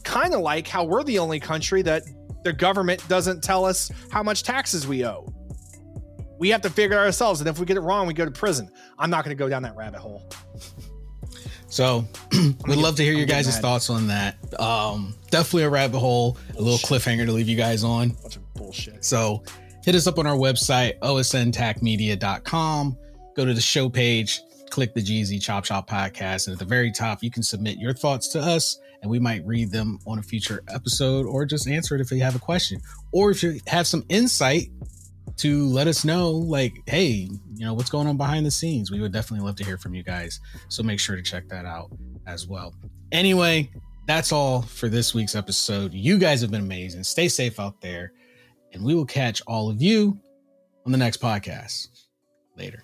Kind 0.03 0.35
of 0.35 0.41
like 0.41 0.67
how 0.67 0.83
we're 0.83 1.03
the 1.03 1.17
only 1.17 1.39
country 1.39 1.81
that 1.83 2.03
the 2.43 2.53
government 2.53 3.07
doesn't 3.07 3.41
tell 3.43 3.65
us 3.65 3.91
how 4.11 4.21
much 4.21 4.43
taxes 4.43 4.85
we 4.85 5.05
owe. 5.05 5.33
We 6.37 6.49
have 6.49 6.61
to 6.61 6.69
figure 6.69 6.97
it 6.97 6.99
ourselves, 6.99 7.39
and 7.39 7.47
if 7.47 7.59
we 7.59 7.65
get 7.65 7.77
it 7.77 7.81
wrong, 7.81 8.07
we 8.07 8.13
go 8.13 8.25
to 8.25 8.31
prison. 8.31 8.69
I'm 8.97 9.09
not 9.09 9.23
going 9.23 9.35
to 9.35 9.39
go 9.39 9.47
down 9.47 9.61
that 9.63 9.75
rabbit 9.75 9.99
hole. 9.99 10.27
So, 11.67 12.05
we'd 12.33 12.77
love 12.77 12.95
to 12.97 13.03
hear 13.03 13.13
your 13.13 13.21
I'm 13.21 13.27
getting 13.27 13.45
guys' 13.45 13.55
mad. 13.55 13.61
thoughts 13.61 13.89
on 13.89 14.07
that. 14.07 14.59
Um, 14.59 15.15
definitely 15.29 15.63
a 15.63 15.69
rabbit 15.69 15.99
hole, 15.99 16.37
a 16.57 16.61
little 16.61 16.79
cliffhanger 16.79 17.25
to 17.25 17.31
leave 17.31 17.47
you 17.47 17.55
guys 17.55 17.83
on. 17.83 18.09
Bunch 18.09 18.35
of 18.37 18.53
bullshit. 18.55 19.05
So 19.05 19.43
hit 19.83 19.95
us 19.95 20.07
up 20.07 20.17
on 20.19 20.25
our 20.27 20.35
website, 20.35 20.99
osn-media.com. 20.99 22.97
Go 23.35 23.45
to 23.45 23.53
the 23.53 23.61
show 23.61 23.87
page, 23.87 24.41
click 24.71 24.93
the 24.93 25.01
GZ 25.01 25.41
Chop 25.41 25.65
Shop 25.65 25.89
podcast, 25.89 26.47
and 26.47 26.53
at 26.53 26.59
the 26.59 26.65
very 26.65 26.91
top, 26.91 27.21
you 27.21 27.29
can 27.29 27.43
submit 27.43 27.77
your 27.77 27.93
thoughts 27.93 28.27
to 28.29 28.39
us, 28.39 28.79
and 29.01 29.11
we 29.11 29.19
might 29.19 29.45
read 29.45 29.71
them 29.71 29.99
on 30.07 30.17
a 30.17 30.23
future 30.23 30.63
episode 30.69 31.25
or 31.25 31.45
just 31.45 31.67
answer 31.67 31.95
it 31.95 32.01
if 32.01 32.11
you 32.11 32.21
have 32.21 32.35
a 32.35 32.39
question. 32.39 32.81
Or 33.11 33.31
if 33.31 33.43
you 33.43 33.59
have 33.67 33.85
some 33.85 34.03
insight 34.09 34.69
to 35.37 35.67
let 35.67 35.87
us 35.87 36.05
know, 36.05 36.31
like, 36.31 36.73
hey, 36.87 37.27
you 37.55 37.65
know, 37.65 37.73
what's 37.73 37.89
going 37.89 38.07
on 38.07 38.17
behind 38.17 38.45
the 38.45 38.51
scenes. 38.51 38.91
We 38.91 39.01
would 39.01 39.11
definitely 39.11 39.45
love 39.45 39.55
to 39.57 39.63
hear 39.63 39.77
from 39.77 39.93
you 39.93 40.03
guys. 40.03 40.39
So 40.69 40.83
make 40.83 40.99
sure 40.99 41.15
to 41.15 41.21
check 41.21 41.47
that 41.49 41.65
out 41.65 41.91
as 42.27 42.47
well. 42.47 42.73
Anyway, 43.11 43.71
that's 44.07 44.31
all 44.31 44.61
for 44.61 44.89
this 44.89 45.13
week's 45.13 45.35
episode. 45.35 45.93
You 45.93 46.17
guys 46.17 46.41
have 46.41 46.51
been 46.51 46.61
amazing. 46.61 47.03
Stay 47.03 47.27
safe 47.27 47.59
out 47.59 47.81
there 47.81 48.13
and 48.73 48.83
we 48.83 48.95
will 48.95 49.05
catch 49.05 49.41
all 49.47 49.69
of 49.69 49.81
you 49.81 50.19
on 50.85 50.91
the 50.91 50.97
next 50.97 51.21
podcast. 51.21 51.87
Later. 52.57 52.83